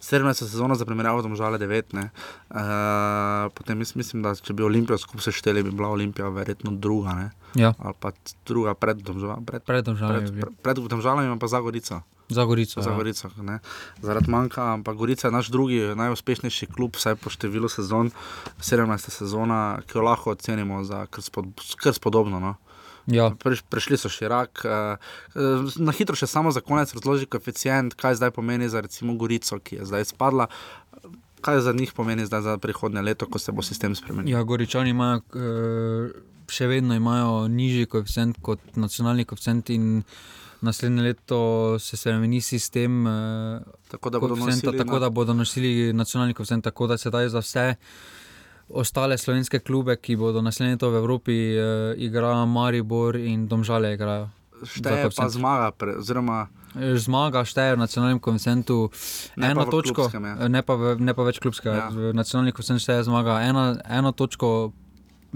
[0.00, 0.34] 17.
[0.34, 1.94] sezona za primerjavo, domžale 9.
[1.94, 2.10] Ne,
[2.50, 7.14] uh, potem mis, mislim, da če bi Olimpijo skupaj sešteli, bi bila Olimpija verjetno druga,
[7.14, 8.10] ne, Ja, ali pa
[8.46, 9.44] druga pred domžalami.
[9.44, 10.40] Pred, predtem žal pred, bil.
[10.40, 12.00] pred, pred domžalami pa za Gorico.
[12.32, 12.80] Za Gorico.
[12.80, 13.58] Za ja.
[14.02, 18.08] Zaradi manjka, ampak Gorica je naš drugi najuspešnejši klub, vsaj po številu sezon,
[18.56, 19.12] 17.
[19.12, 22.40] sezona, ki jo lahko ocenimo za kar, spod, kar spodobno.
[22.40, 22.56] No.
[23.06, 24.62] Ja, Preš, prešli so širak.
[24.62, 24.98] Uh,
[25.76, 29.76] na hitro še samo za konec razloži koeficient, kaj zdaj pomeni za recimo Gorico, ki
[29.76, 30.46] je zdaj spadla.
[31.40, 34.30] Kaj za njih pomeni zdaj za prihodnje leto, ko se bo sistem spremenil?
[34.30, 36.12] ja, Goričani imajo, eh,
[36.48, 40.02] še vedno imajo nižji koeficient kot nacionalni koeficient in
[40.60, 41.38] naslednje leto
[41.80, 43.02] se spremeni sistem.
[43.02, 47.28] eh, Tako da bodo nosili tako na- da bodo nosili nacionalni koeficient, tako da sedaj
[47.28, 47.74] za vse
[48.68, 54.30] ostale slovenske klube, ki bodo naslednje leto v Evropi uh, igrali, Maribor in Domžale igrajo.
[54.62, 58.88] Šteje pa zmaga, pre, oziroma Eh, Zmaga šteje v nacionalnem koeficientu
[59.36, 60.34] Ne eno točko, klubskem, ja.
[60.40, 61.76] eh, ne pa, v, ne pa več klubskega.
[61.76, 61.88] Ja.
[61.92, 64.72] V nacionalni koeficient šteje zmaga ena, eno točko,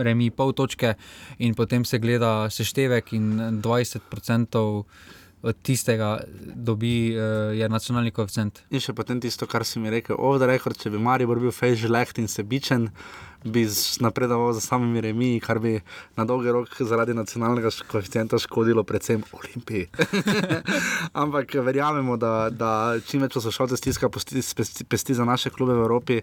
[0.01, 0.97] remi pol točke,
[1.41, 4.65] in potem se gleda seštevek, in 20%
[5.47, 6.17] od tistega
[6.69, 8.65] dobi, uh, je nacionalni koeficient.
[8.75, 11.55] In še potem tisto, kar si mi rekel, off the record, če bi Maribor bil
[11.55, 12.91] fejž leht in sebičen,
[13.47, 13.67] bi
[14.01, 15.81] napredoval za samimi remi, kar bi
[16.17, 19.87] na dolgi rok zaradi nacionalnega koeficienta škodilo predvsem Olimpiji.
[21.23, 22.71] Ampak verjamemo, da, da
[23.07, 26.21] čim več poslušalcev stiska pesti, pesti, pesti za naše klube v Evropi.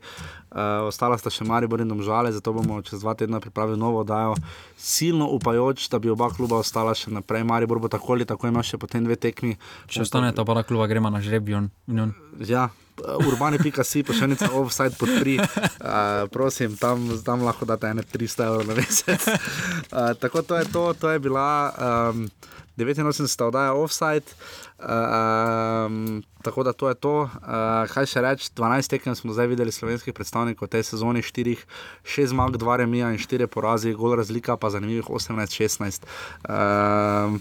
[0.53, 4.35] Uh, ostala sta še Maribor in Domžale, zato bomo čez dva tedna pripravili novo oddajo.
[4.77, 7.45] Silno upajoč, da bi oba kluba ostala še naprej.
[7.47, 9.57] Maribor bo tako ali tako imel še potem dve tekmi.
[9.87, 11.71] Če ostane ta para kluba, gremo na žrebijon.
[12.45, 12.69] Ja,
[13.01, 15.39] urbane.si, pošiljnica offside podpri.
[15.39, 19.27] Uh, prosim, tam, tam lahko date ene 300 evrov na mesec.
[19.27, 21.73] Uh, tako to je to, to je bila.
[21.77, 22.29] Um,
[22.77, 24.25] 89 oddaja offside.
[24.79, 27.21] Um, tako da to je to.
[27.21, 27.29] Uh,
[27.93, 31.55] kaj še reči, 12 tekem smo zdaj videli slovenskih predstavnikov v tej sezoni, 4,
[32.03, 36.03] 6 zmag, 2 remija in 4 porazi, gol razlika pa zanimivih 18-16.
[36.49, 37.39] Um,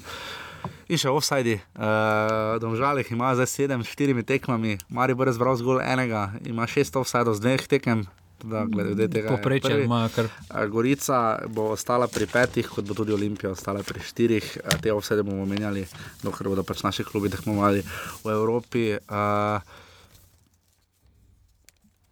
[0.88, 6.32] In še offside, uh, domžalih ima zdaj 7, 4 tekmami, Mari bo razbral zgolj enega,
[6.44, 8.04] ima 6 offside z dveh tekem.
[8.42, 10.28] Da, glede tega, je Poprečje imajo kar.
[10.50, 14.58] A Gorica bo ostala pri petih, kot bo tudi Olimpija ostala pri štirih.
[14.66, 15.84] A Te vse bomo menjali,
[16.24, 17.84] dokler bodo pač naši klubi tekmovali
[18.24, 18.98] v Evropi.
[19.08, 19.60] A,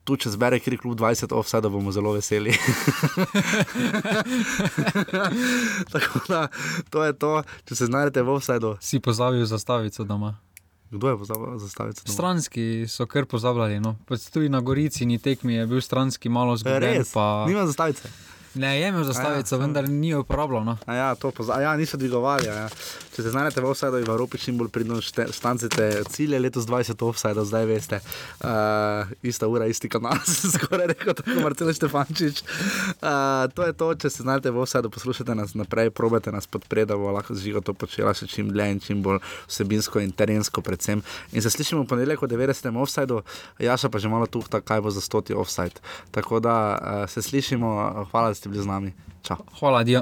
[0.04, 2.54] Tu, če zbere kjer klub 20 offside, bomo zelo veseli.
[5.92, 6.46] Tako da,
[6.90, 8.76] to je to, če se znajdete v offsideu.
[8.80, 10.38] Si pozabil zastavico doma.
[10.90, 12.02] Kdo je pozabil zastaviti?
[12.04, 12.14] domov?
[12.14, 13.80] Stranski so kar pozabljali.
[13.80, 13.96] No.
[14.08, 16.98] Pač Tudi na Gorici ni tekmi, je bil stranski malo zgubljen.
[16.98, 17.44] Res, Pa...
[17.46, 18.08] nima zastavice.
[18.54, 20.64] Ne, je imel zastavico, ja, vendar ni jo uporabljal.
[20.64, 20.76] No.
[20.86, 21.54] A ja, poza...
[21.54, 22.46] a ja, niso dvigovali.
[22.46, 22.66] Ja.
[23.14, 27.46] Če se znajdete v offsideu v Evropi, čim bolj pridno štancite cilje, letos 20 offsidov,
[27.46, 28.00] zdaj veste.
[28.42, 30.18] Uh, ista ura, isti kanal,
[30.56, 32.42] skoraj rekel, tako Marcel Štefančič.
[32.98, 36.90] Uh, to je to, če se znajdete v offsideu, poslušajte nas naprej, probajte nas podpreti,
[36.90, 40.64] da bo lahko živo to počela še čim dlje in čim bolj vsebinsko in terensko
[40.66, 41.04] predvsem.
[41.30, 42.66] In se slišimo v ponedeljek o 90.
[42.82, 43.22] offsideu,
[43.62, 45.78] Jaša pa že malo tuhta, kaj bo za stoti offside.
[46.10, 48.90] Tako da uh, se slišimo, hvala, ste bili z nami.
[49.20, 49.44] Čau.
[49.60, 50.00] Hvala, Dio.